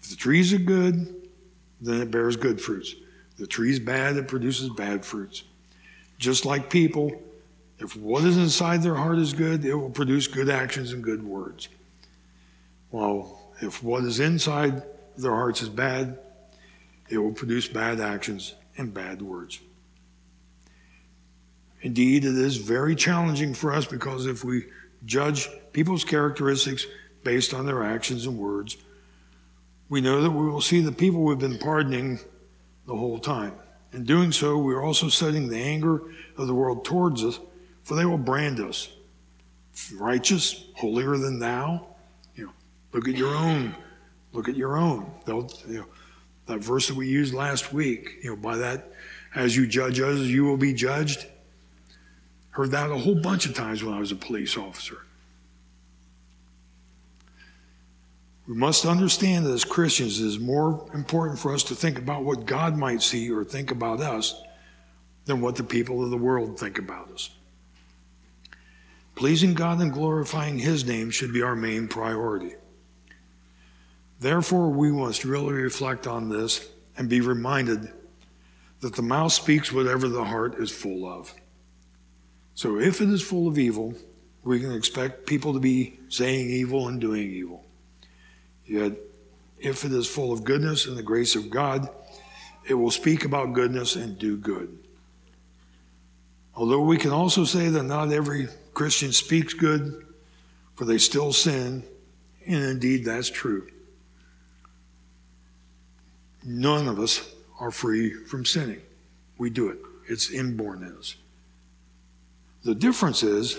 If 0.00 0.10
the 0.10 0.16
trees 0.16 0.52
are 0.52 0.58
good, 0.58 1.28
then 1.80 2.00
it 2.00 2.10
bears 2.10 2.36
good 2.36 2.60
fruits. 2.60 2.94
The 3.36 3.46
tree's 3.46 3.78
bad, 3.78 4.16
it 4.16 4.28
produces 4.28 4.70
bad 4.70 5.04
fruits. 5.04 5.44
Just 6.18 6.46
like 6.46 6.70
people, 6.70 7.20
if 7.78 7.96
what 7.96 8.24
is 8.24 8.38
inside 8.38 8.82
their 8.82 8.94
heart 8.94 9.18
is 9.18 9.32
good, 9.32 9.64
it 9.64 9.74
will 9.74 9.90
produce 9.90 10.26
good 10.26 10.48
actions 10.48 10.92
and 10.92 11.02
good 11.02 11.22
words. 11.22 11.68
While 12.90 13.40
if 13.60 13.82
what 13.82 14.04
is 14.04 14.20
inside 14.20 14.84
their 15.18 15.34
hearts 15.34 15.62
is 15.62 15.68
bad, 15.68 16.18
it 17.10 17.18
will 17.18 17.32
produce 17.32 17.68
bad 17.68 18.00
actions 18.00 18.54
and 18.76 18.92
bad 18.92 19.22
words. 19.22 19.60
Indeed, 21.82 22.24
it 22.24 22.36
is 22.36 22.56
very 22.56 22.96
challenging 22.96 23.54
for 23.54 23.72
us 23.72 23.84
because 23.86 24.26
if 24.26 24.44
we 24.44 24.66
judge 25.04 25.48
people's 25.72 26.04
characteristics 26.04 26.86
based 27.22 27.52
on 27.52 27.66
their 27.66 27.82
actions 27.82 28.26
and 28.26 28.38
words, 28.38 28.76
we 29.88 30.00
know 30.00 30.22
that 30.22 30.30
we 30.30 30.48
will 30.48 30.62
see 30.62 30.80
the 30.80 30.92
people 30.92 31.22
we've 31.22 31.38
been 31.38 31.58
pardoning 31.58 32.18
the 32.86 32.96
whole 32.96 33.18
time. 33.18 33.52
In 33.92 34.04
doing 34.04 34.32
so, 34.32 34.56
we 34.56 34.74
are 34.74 34.82
also 34.82 35.08
setting 35.08 35.48
the 35.48 35.60
anger 35.60 36.02
of 36.36 36.46
the 36.46 36.54
world 36.54 36.84
towards 36.84 37.22
us, 37.22 37.38
for 37.82 37.94
they 37.94 38.06
will 38.06 38.18
brand 38.18 38.60
us 38.60 38.88
righteous, 39.94 40.64
holier 40.74 41.16
than 41.18 41.38
thou. 41.38 41.86
You 42.34 42.46
know, 42.46 42.52
look 42.92 43.08
at 43.08 43.16
your 43.16 43.34
own 43.34 43.74
Look 44.34 44.48
at 44.48 44.56
your 44.56 44.76
own. 44.76 45.10
They'll, 45.24 45.48
you 45.66 45.78
know, 45.78 45.86
that 46.46 46.58
verse 46.58 46.88
that 46.88 46.96
we 46.96 47.08
used 47.08 47.34
last 47.34 47.72
week, 47.72 48.18
you 48.22 48.30
know, 48.30 48.36
by 48.36 48.56
that, 48.56 48.92
as 49.34 49.56
you 49.56 49.66
judge 49.66 50.00
others, 50.00 50.30
you 50.30 50.44
will 50.44 50.56
be 50.56 50.72
judged. 50.72 51.26
Heard 52.50 52.70
that 52.72 52.90
a 52.90 52.96
whole 52.96 53.20
bunch 53.20 53.46
of 53.46 53.54
times 53.54 53.82
when 53.82 53.94
I 53.94 53.98
was 53.98 54.12
a 54.12 54.16
police 54.16 54.56
officer. 54.56 54.98
We 58.46 58.54
must 58.54 58.84
understand 58.84 59.46
that 59.46 59.52
as 59.52 59.64
Christians, 59.64 60.20
it 60.20 60.26
is 60.26 60.38
more 60.38 60.86
important 60.92 61.38
for 61.38 61.54
us 61.54 61.62
to 61.64 61.74
think 61.74 61.98
about 61.98 62.24
what 62.24 62.44
God 62.44 62.76
might 62.76 63.00
see 63.00 63.30
or 63.30 63.42
think 63.42 63.70
about 63.70 64.00
us 64.00 64.40
than 65.24 65.40
what 65.40 65.56
the 65.56 65.64
people 65.64 66.04
of 66.04 66.10
the 66.10 66.18
world 66.18 66.60
think 66.60 66.78
about 66.78 67.10
us. 67.10 67.30
Pleasing 69.14 69.54
God 69.54 69.80
and 69.80 69.92
glorifying 69.92 70.58
His 70.58 70.84
name 70.84 71.10
should 71.10 71.32
be 71.32 71.42
our 71.42 71.56
main 71.56 71.88
priority. 71.88 72.54
Therefore, 74.24 74.70
we 74.70 74.90
must 74.90 75.26
really 75.26 75.52
reflect 75.52 76.06
on 76.06 76.30
this 76.30 76.66
and 76.96 77.10
be 77.10 77.20
reminded 77.20 77.92
that 78.80 78.94
the 78.94 79.02
mouth 79.02 79.34
speaks 79.34 79.70
whatever 79.70 80.08
the 80.08 80.24
heart 80.24 80.54
is 80.54 80.70
full 80.70 81.06
of. 81.06 81.34
So 82.54 82.80
if 82.80 83.02
it 83.02 83.10
is 83.10 83.20
full 83.20 83.48
of 83.48 83.58
evil, 83.58 83.92
we 84.42 84.60
can 84.60 84.72
expect 84.72 85.26
people 85.26 85.52
to 85.52 85.60
be 85.60 86.00
saying 86.08 86.48
evil 86.48 86.88
and 86.88 87.02
doing 87.02 87.30
evil. 87.30 87.66
Yet, 88.64 88.92
if 89.58 89.84
it 89.84 89.92
is 89.92 90.06
full 90.06 90.32
of 90.32 90.42
goodness 90.42 90.86
and 90.86 90.96
the 90.96 91.02
grace 91.02 91.36
of 91.36 91.50
God, 91.50 91.90
it 92.66 92.72
will 92.72 92.90
speak 92.90 93.26
about 93.26 93.52
goodness 93.52 93.94
and 93.94 94.18
do 94.18 94.38
good. 94.38 94.74
Although 96.54 96.84
we 96.84 96.96
can 96.96 97.10
also 97.10 97.44
say 97.44 97.68
that 97.68 97.82
not 97.82 98.10
every 98.10 98.48
Christian 98.72 99.12
speaks 99.12 99.52
good, 99.52 100.06
for 100.76 100.86
they 100.86 100.96
still 100.96 101.34
sin, 101.34 101.84
and 102.46 102.64
indeed 102.64 103.04
that's 103.04 103.28
true. 103.28 103.68
None 106.44 106.88
of 106.88 106.98
us 107.00 107.34
are 107.58 107.70
free 107.70 108.12
from 108.12 108.44
sinning. 108.44 108.82
We 109.38 109.50
do 109.50 109.68
it, 109.68 109.78
it's 110.08 110.30
inborn 110.30 110.82
in 110.82 110.96
us. 110.96 111.16
The 112.64 112.74
difference 112.74 113.22
is 113.22 113.58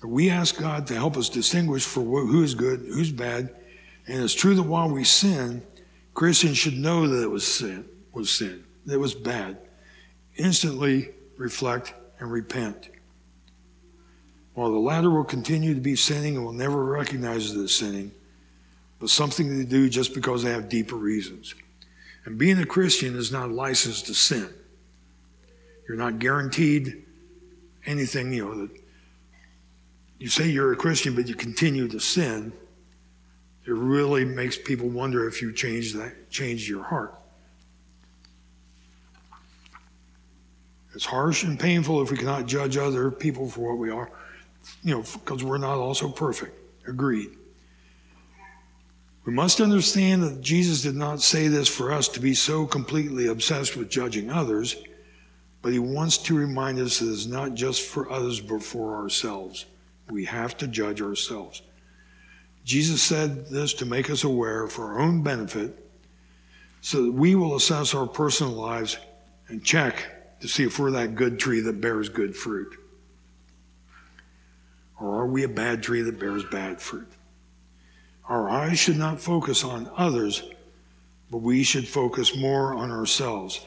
that 0.00 0.08
we 0.08 0.30
ask 0.30 0.58
God 0.58 0.86
to 0.88 0.94
help 0.94 1.16
us 1.16 1.28
distinguish 1.28 1.84
for 1.84 2.02
who 2.02 2.42
is 2.42 2.54
good, 2.54 2.80
who's 2.80 3.10
bad, 3.10 3.54
and 4.06 4.22
it's 4.22 4.34
true 4.34 4.54
that 4.54 4.62
while 4.62 4.88
we 4.88 5.04
sin, 5.04 5.62
Christians 6.14 6.56
should 6.56 6.78
know 6.78 7.06
that 7.06 7.22
it 7.22 7.30
was 7.30 7.46
sin, 7.46 7.84
was 8.12 8.30
sin, 8.30 8.64
that 8.86 8.94
it 8.94 9.00
was 9.00 9.14
bad. 9.14 9.58
Instantly 10.36 11.10
reflect 11.36 11.94
and 12.18 12.30
repent. 12.30 12.88
While 14.54 14.72
the 14.72 14.78
latter 14.78 15.10
will 15.10 15.24
continue 15.24 15.74
to 15.74 15.80
be 15.80 15.94
sinning 15.94 16.36
and 16.36 16.44
will 16.44 16.52
never 16.52 16.84
recognize 16.84 17.52
it 17.54 17.62
as 17.62 17.74
sinning, 17.74 18.12
but 18.98 19.10
something 19.10 19.48
to 19.48 19.64
do 19.64 19.88
just 19.88 20.14
because 20.14 20.42
they 20.42 20.50
have 20.50 20.68
deeper 20.68 20.96
reasons. 20.96 21.54
And 22.24 22.36
being 22.36 22.58
a 22.58 22.66
Christian 22.66 23.16
is 23.16 23.32
not 23.32 23.50
a 23.50 23.52
license 23.52 24.02
to 24.02 24.14
sin. 24.14 24.48
You're 25.88 25.96
not 25.96 26.18
guaranteed 26.18 27.04
anything, 27.86 28.32
you 28.32 28.44
know, 28.44 28.66
that 28.66 28.70
you 30.18 30.28
say 30.28 30.48
you're 30.48 30.72
a 30.72 30.76
Christian, 30.76 31.14
but 31.14 31.28
you 31.28 31.34
continue 31.34 31.88
to 31.88 32.00
sin. 32.00 32.52
It 33.64 33.72
really 33.72 34.24
makes 34.24 34.58
people 34.58 34.88
wonder 34.88 35.28
if 35.28 35.40
you 35.40 35.52
changed 35.52 35.96
that, 35.96 36.30
changed 36.30 36.68
your 36.68 36.82
heart. 36.82 37.14
It's 40.94 41.04
harsh 41.04 41.44
and 41.44 41.58
painful 41.60 42.02
if 42.02 42.10
we 42.10 42.16
cannot 42.16 42.46
judge 42.46 42.76
other 42.76 43.10
people 43.10 43.48
for 43.48 43.70
what 43.70 43.78
we 43.78 43.90
are, 43.90 44.10
you 44.82 44.96
know, 44.96 45.02
because 45.02 45.44
we're 45.44 45.58
not 45.58 45.76
also 45.78 46.08
perfect. 46.08 46.58
Agreed. 46.88 47.37
We 49.28 49.34
must 49.34 49.60
understand 49.60 50.22
that 50.22 50.40
Jesus 50.40 50.80
did 50.80 50.96
not 50.96 51.20
say 51.20 51.48
this 51.48 51.68
for 51.68 51.92
us 51.92 52.08
to 52.08 52.18
be 52.18 52.32
so 52.32 52.64
completely 52.64 53.26
obsessed 53.26 53.76
with 53.76 53.90
judging 53.90 54.30
others, 54.30 54.76
but 55.60 55.70
he 55.70 55.78
wants 55.78 56.16
to 56.16 56.34
remind 56.34 56.78
us 56.78 56.98
that 56.98 57.12
it's 57.12 57.26
not 57.26 57.52
just 57.52 57.82
for 57.82 58.10
others, 58.10 58.40
but 58.40 58.62
for 58.62 58.96
ourselves. 58.96 59.66
We 60.08 60.24
have 60.24 60.56
to 60.56 60.66
judge 60.66 61.02
ourselves. 61.02 61.60
Jesus 62.64 63.02
said 63.02 63.50
this 63.50 63.74
to 63.74 63.84
make 63.84 64.08
us 64.08 64.24
aware 64.24 64.66
for 64.66 64.94
our 64.94 65.00
own 65.00 65.22
benefit 65.22 65.76
so 66.80 67.02
that 67.02 67.12
we 67.12 67.34
will 67.34 67.54
assess 67.54 67.94
our 67.94 68.06
personal 68.06 68.54
lives 68.54 68.96
and 69.48 69.62
check 69.62 70.40
to 70.40 70.48
see 70.48 70.64
if 70.64 70.78
we're 70.78 70.92
that 70.92 71.16
good 71.16 71.38
tree 71.38 71.60
that 71.60 71.82
bears 71.82 72.08
good 72.08 72.34
fruit. 72.34 72.74
Or 74.98 75.20
are 75.20 75.26
we 75.26 75.44
a 75.44 75.48
bad 75.48 75.82
tree 75.82 76.00
that 76.00 76.18
bears 76.18 76.44
bad 76.44 76.80
fruit? 76.80 77.12
Our 78.28 78.50
eyes 78.50 78.78
should 78.78 78.98
not 78.98 79.20
focus 79.20 79.64
on 79.64 79.90
others, 79.96 80.42
but 81.30 81.38
we 81.38 81.62
should 81.62 81.88
focus 81.88 82.36
more 82.36 82.74
on 82.74 82.90
ourselves 82.90 83.66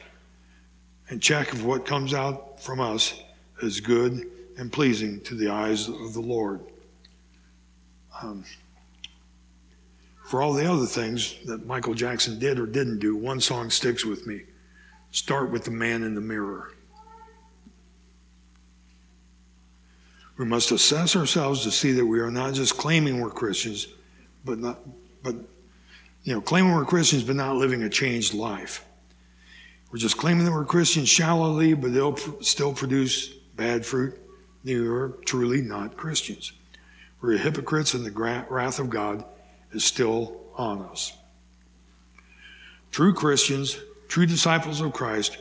and 1.08 1.20
check 1.20 1.52
if 1.52 1.62
what 1.62 1.84
comes 1.84 2.14
out 2.14 2.58
from 2.58 2.80
us 2.80 3.20
is 3.60 3.80
good 3.80 4.26
and 4.56 4.72
pleasing 4.72 5.20
to 5.22 5.34
the 5.34 5.48
eyes 5.48 5.88
of 5.88 6.14
the 6.14 6.20
Lord. 6.20 6.60
Um, 8.22 8.44
for 10.24 10.40
all 10.40 10.52
the 10.52 10.64
other 10.64 10.86
things 10.86 11.36
that 11.44 11.66
Michael 11.66 11.92
Jackson 11.92 12.38
did 12.38 12.58
or 12.58 12.66
didn't 12.66 13.00
do, 13.00 13.14
one 13.14 13.40
song 13.40 13.68
sticks 13.68 14.06
with 14.06 14.26
me. 14.26 14.42
Start 15.10 15.50
with 15.50 15.64
the 15.64 15.70
man 15.70 16.02
in 16.02 16.14
the 16.14 16.20
mirror. 16.20 16.72
We 20.38 20.46
must 20.46 20.70
assess 20.70 21.14
ourselves 21.14 21.62
to 21.64 21.70
see 21.70 21.92
that 21.92 22.06
we 22.06 22.20
are 22.20 22.30
not 22.30 22.54
just 22.54 22.78
claiming 22.78 23.20
we're 23.20 23.28
Christians, 23.28 23.88
but 24.44 24.58
not, 24.58 24.80
but, 25.22 25.34
you 26.24 26.34
know, 26.34 26.40
claiming 26.40 26.74
we're 26.74 26.84
Christians, 26.84 27.22
but 27.22 27.36
not 27.36 27.56
living 27.56 27.82
a 27.82 27.88
changed 27.88 28.34
life. 28.34 28.84
We're 29.90 29.98
just 29.98 30.16
claiming 30.16 30.44
that 30.44 30.52
we're 30.52 30.64
Christians 30.64 31.08
shallowly, 31.08 31.74
but 31.74 31.92
they'll 31.92 32.14
pr- 32.14 32.42
still 32.42 32.72
produce 32.72 33.28
bad 33.28 33.84
fruit. 33.84 34.18
You 34.64 34.92
are 34.94 35.08
truly 35.26 35.60
not 35.60 35.96
Christians. 35.96 36.52
We're 37.20 37.36
hypocrites, 37.36 37.94
and 37.94 38.04
the 38.04 38.10
wrath 38.48 38.78
of 38.78 38.90
God 38.90 39.24
is 39.72 39.84
still 39.84 40.40
on 40.56 40.82
us. 40.82 41.12
True 42.90 43.14
Christians, 43.14 43.78
true 44.08 44.26
disciples 44.26 44.80
of 44.80 44.92
Christ, 44.92 45.38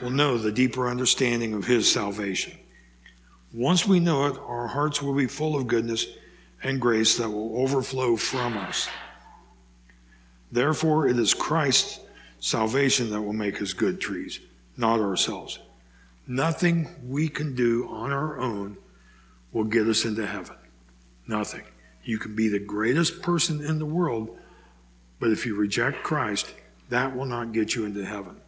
will 0.00 0.10
know 0.10 0.36
the 0.36 0.52
deeper 0.52 0.88
understanding 0.88 1.54
of 1.54 1.64
His 1.64 1.90
salvation. 1.90 2.58
Once 3.52 3.86
we 3.86 4.00
know 4.00 4.26
it, 4.26 4.38
our 4.46 4.66
hearts 4.66 5.00
will 5.00 5.14
be 5.14 5.26
full 5.26 5.56
of 5.56 5.66
goodness 5.66 6.06
and 6.62 6.80
grace 6.80 7.16
that 7.16 7.28
will 7.28 7.58
overflow 7.60 8.16
from 8.16 8.56
us. 8.56 8.88
Therefore, 10.50 11.08
it 11.08 11.18
is 11.18 11.34
Christ's 11.34 12.00
salvation 12.40 13.10
that 13.10 13.20
will 13.20 13.32
make 13.32 13.60
us 13.60 13.72
good 13.72 14.00
trees, 14.00 14.40
not 14.76 15.00
ourselves. 15.00 15.58
Nothing 16.26 16.88
we 17.04 17.28
can 17.28 17.54
do 17.54 17.88
on 17.88 18.12
our 18.12 18.38
own 18.38 18.76
will 19.52 19.64
get 19.64 19.86
us 19.86 20.04
into 20.04 20.26
heaven. 20.26 20.56
Nothing. 21.26 21.64
You 22.04 22.18
can 22.18 22.34
be 22.34 22.48
the 22.48 22.58
greatest 22.58 23.22
person 23.22 23.64
in 23.64 23.78
the 23.78 23.86
world, 23.86 24.38
but 25.18 25.30
if 25.30 25.46
you 25.46 25.56
reject 25.56 26.02
Christ, 26.02 26.52
that 26.88 27.16
will 27.16 27.24
not 27.24 27.52
get 27.52 27.74
you 27.74 27.84
into 27.84 28.04
heaven. 28.04 28.40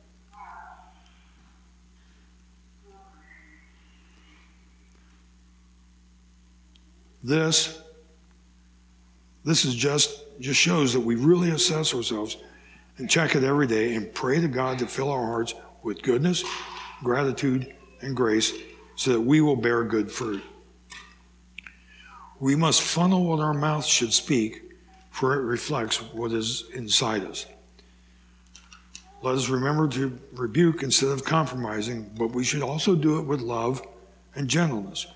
This 7.22 7.82
this 9.48 9.64
is 9.64 9.74
just 9.74 10.24
just 10.40 10.60
shows 10.60 10.92
that 10.92 11.00
we 11.00 11.14
really 11.14 11.50
assess 11.50 11.94
ourselves 11.94 12.36
and 12.98 13.08
check 13.08 13.34
it 13.34 13.44
every 13.44 13.66
day 13.66 13.94
and 13.94 14.12
pray 14.14 14.40
to 14.40 14.48
God 14.48 14.78
to 14.78 14.86
fill 14.86 15.10
our 15.10 15.24
hearts 15.24 15.54
with 15.82 16.02
goodness, 16.02 16.44
gratitude, 17.02 17.74
and 18.00 18.14
grace 18.14 18.52
so 18.94 19.12
that 19.12 19.20
we 19.20 19.40
will 19.40 19.56
bear 19.56 19.84
good 19.84 20.10
fruit. 20.10 20.42
We 22.40 22.54
must 22.54 22.82
funnel 22.82 23.24
what 23.24 23.40
our 23.40 23.54
mouth 23.54 23.84
should 23.84 24.12
speak, 24.12 24.62
for 25.10 25.34
it 25.34 25.42
reflects 25.42 26.02
what 26.12 26.32
is 26.32 26.64
inside 26.74 27.24
us. 27.24 27.46
Let 29.22 29.34
us 29.34 29.48
remember 29.48 29.88
to 29.88 30.16
rebuke 30.32 30.82
instead 30.82 31.08
of 31.08 31.24
compromising, 31.24 32.10
but 32.16 32.28
we 32.28 32.44
should 32.44 32.62
also 32.62 32.94
do 32.94 33.18
it 33.18 33.22
with 33.22 33.40
love 33.40 33.82
and 34.36 34.46
gentleness. 34.46 35.06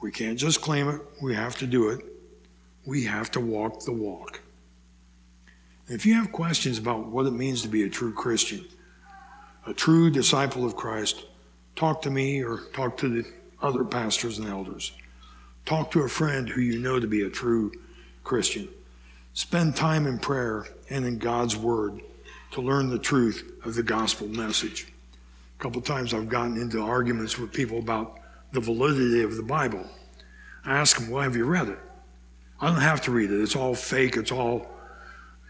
We 0.00 0.10
can't 0.10 0.38
just 0.38 0.60
claim 0.60 0.88
it, 0.88 1.00
we 1.22 1.34
have 1.34 1.56
to 1.58 1.66
do 1.66 1.88
it. 1.88 2.15
We 2.86 3.04
have 3.04 3.30
to 3.32 3.40
walk 3.40 3.80
the 3.80 3.92
walk. 3.92 4.40
If 5.88 6.06
you 6.06 6.14
have 6.14 6.32
questions 6.32 6.78
about 6.78 7.06
what 7.06 7.26
it 7.26 7.32
means 7.32 7.62
to 7.62 7.68
be 7.68 7.82
a 7.82 7.90
true 7.90 8.12
Christian, 8.12 8.64
a 9.66 9.74
true 9.74 10.10
disciple 10.10 10.64
of 10.64 10.76
Christ, 10.76 11.26
talk 11.74 12.02
to 12.02 12.10
me 12.10 12.42
or 12.42 12.60
talk 12.72 12.96
to 12.98 13.08
the 13.08 13.28
other 13.60 13.84
pastors 13.84 14.38
and 14.38 14.48
elders. 14.48 14.92
Talk 15.64 15.90
to 15.90 16.02
a 16.02 16.08
friend 16.08 16.48
who 16.48 16.60
you 16.60 16.78
know 16.78 17.00
to 17.00 17.06
be 17.06 17.22
a 17.22 17.30
true 17.30 17.72
Christian. 18.22 18.68
Spend 19.34 19.74
time 19.74 20.06
in 20.06 20.18
prayer 20.18 20.66
and 20.88 21.04
in 21.04 21.18
God's 21.18 21.56
Word 21.56 22.00
to 22.52 22.60
learn 22.60 22.88
the 22.88 22.98
truth 22.98 23.60
of 23.64 23.74
the 23.74 23.82
gospel 23.82 24.28
message. 24.28 24.86
A 25.58 25.62
couple 25.62 25.80
times 25.82 26.14
I've 26.14 26.28
gotten 26.28 26.56
into 26.56 26.80
arguments 26.80 27.38
with 27.38 27.52
people 27.52 27.78
about 27.78 28.18
the 28.52 28.60
validity 28.60 29.22
of 29.22 29.36
the 29.36 29.42
Bible. 29.42 29.84
I 30.64 30.76
ask 30.78 30.98
them, 30.98 31.10
Well, 31.10 31.22
have 31.22 31.36
you 31.36 31.44
read 31.44 31.68
it? 31.68 31.78
I 32.60 32.68
don't 32.68 32.80
have 32.80 33.02
to 33.02 33.10
read 33.10 33.30
it. 33.30 33.40
It's 33.40 33.56
all 33.56 33.74
fake. 33.74 34.16
It's 34.16 34.32
all, 34.32 34.66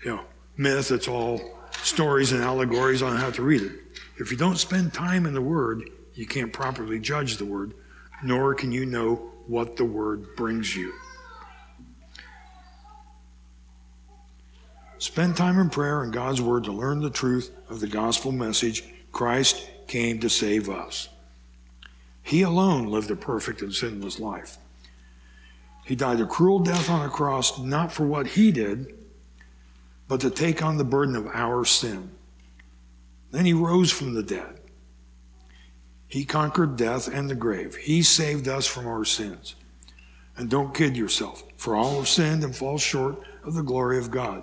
you 0.05 0.17
know, 0.17 0.25
myth. 0.57 0.91
It's 0.91 1.09
all 1.09 1.41
stories 1.83 2.33
and 2.33 2.43
allegories. 2.43 3.03
I 3.03 3.11
don't 3.11 3.21
have 3.21 3.37
to 3.37 3.43
read 3.43 3.63
it. 3.63 3.73
If 4.19 4.31
you 4.31 4.37
don't 4.37 4.59
spend 4.59 4.93
time 4.93 5.27
in 5.27 5.35
the 5.35 5.43
Word, 5.43 5.91
you 6.15 6.27
can't 6.27 6.53
properly 6.53 6.99
judge 6.99 7.37
the 7.37 7.45
Word, 7.45 7.75
nor 8.25 8.55
can 8.55 8.73
you 8.73 8.87
know 8.87 9.17
what 9.47 9.77
the 9.77 9.85
Word 9.85 10.35
brings 10.37 10.75
you. 10.75 10.93
Spend 14.99 15.37
time 15.37 15.59
in 15.59 15.71
prayer 15.71 16.03
and 16.03 16.13
God's 16.13 16.41
Word 16.41 16.65
to 16.65 16.73
learn 16.73 17.01
the 17.01 17.11
truth 17.11 17.55
of 17.69 17.81
the 17.81 17.87
gospel 17.87 18.33
message 18.33 18.83
Christ 19.13 19.71
came 19.87 20.19
to 20.21 20.29
save 20.29 20.69
us. 20.69 21.09
He 22.23 22.43
alone 22.43 22.89
lived 22.89 23.11
a 23.11 23.17
perfect 23.17 23.63
and 23.63 23.73
sinless 23.73 24.19
life. 24.19 24.59
He 25.87 25.95
died 25.95 26.21
a 26.21 26.27
cruel 26.27 26.59
death 26.59 26.91
on 26.91 27.07
a 27.07 27.09
cross, 27.09 27.61
not 27.61 27.93
for 27.93 28.05
what 28.05 28.27
he 28.27 28.51
did, 28.51 28.93
but 30.09 30.21
to 30.21 30.31
take 30.31 30.61
on 30.61 30.79
the 30.79 30.85
burden 30.85 31.15
of 31.15 31.29
our 31.29 31.65
sin. 31.65 32.11
Then 33.31 33.45
he 33.45 33.53
rose 33.53 33.93
from 33.93 34.13
the 34.13 34.23
dead. 34.25 34.61
He 36.09 36.25
conquered 36.25 36.77
death 36.77 37.07
and 37.07 37.31
the 37.31 37.37
grave. 37.37 37.77
He 37.77 38.03
saved 38.03 38.49
us 38.49 38.67
from 38.67 38.89
our 38.89 39.05
sins. 39.05 39.55
And 40.37 40.51
don't 40.51 40.75
kid 40.75 40.97
yourself, 40.97 41.45
for 41.57 41.77
all 41.77 41.99
have 41.99 42.09
sinned 42.09 42.43
and 42.43 42.55
fall 42.55 42.79
short 42.79 43.21
of 43.45 43.55
the 43.55 43.63
glory 43.63 43.99
of 43.99 44.11
God. 44.11 44.43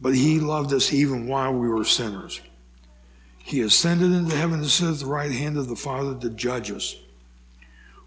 But 0.00 0.14
He 0.14 0.40
loved 0.40 0.72
us 0.72 0.94
even 0.94 1.26
while 1.26 1.52
we 1.52 1.68
were 1.68 1.84
sinners. 1.84 2.40
He 3.36 3.60
ascended 3.60 4.12
into 4.12 4.34
heaven 4.34 4.60
and 4.60 4.68
sit 4.68 4.88
at 4.88 4.96
the 4.96 5.06
right 5.06 5.30
hand 5.30 5.58
of 5.58 5.68
the 5.68 5.76
Father 5.76 6.18
to 6.20 6.30
judge 6.30 6.70
us. 6.70 6.96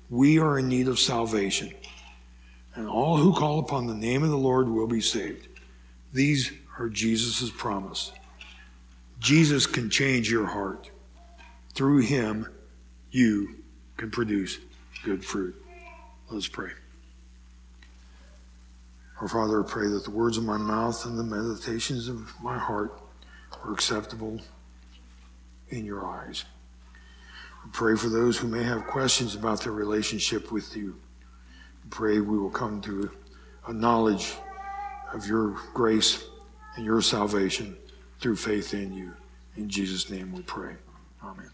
We 0.09 0.39
are 0.39 0.57
in 0.57 0.67
need 0.69 0.87
of 0.87 0.97
salvation, 0.97 1.71
and 2.79 2.87
all 2.87 3.17
who 3.17 3.33
call 3.33 3.59
upon 3.59 3.87
the 3.87 3.93
name 3.93 4.23
of 4.23 4.29
the 4.29 4.37
Lord 4.37 4.69
will 4.69 4.87
be 4.87 5.01
saved. 5.01 5.49
These 6.13 6.53
are 6.79 6.87
Jesus' 6.87 7.51
promise. 7.51 8.13
Jesus 9.19 9.67
can 9.67 9.89
change 9.89 10.31
your 10.31 10.45
heart. 10.45 10.89
Through 11.73 12.03
him, 12.03 12.47
you 13.11 13.55
can 13.97 14.09
produce 14.09 14.59
good 15.03 15.25
fruit. 15.25 15.61
Let's 16.29 16.47
pray. 16.47 16.69
Our 19.19 19.27
Father, 19.27 19.61
I 19.61 19.67
pray 19.67 19.89
that 19.89 20.05
the 20.05 20.11
words 20.11 20.37
of 20.37 20.45
my 20.45 20.57
mouth 20.57 21.05
and 21.05 21.19
the 21.19 21.23
meditations 21.23 22.07
of 22.07 22.31
my 22.41 22.57
heart 22.57 22.97
are 23.61 23.73
acceptable 23.73 24.39
in 25.67 25.83
your 25.83 26.05
eyes. 26.05 26.45
We 27.65 27.71
pray 27.71 27.97
for 27.97 28.07
those 28.07 28.37
who 28.37 28.47
may 28.47 28.63
have 28.63 28.87
questions 28.87 29.35
about 29.35 29.59
their 29.59 29.73
relationship 29.73 30.49
with 30.49 30.77
you. 30.77 30.95
Pray 31.89 32.19
we 32.19 32.37
will 32.37 32.49
come 32.49 32.81
to 32.81 33.11
a 33.67 33.73
knowledge 33.73 34.33
of 35.13 35.27
your 35.27 35.55
grace 35.73 36.25
and 36.75 36.85
your 36.85 37.01
salvation 37.01 37.75
through 38.19 38.35
faith 38.35 38.73
in 38.73 38.93
you. 38.93 39.13
In 39.55 39.69
Jesus' 39.69 40.09
name 40.09 40.31
we 40.31 40.41
pray. 40.43 40.75
Amen. 41.23 41.49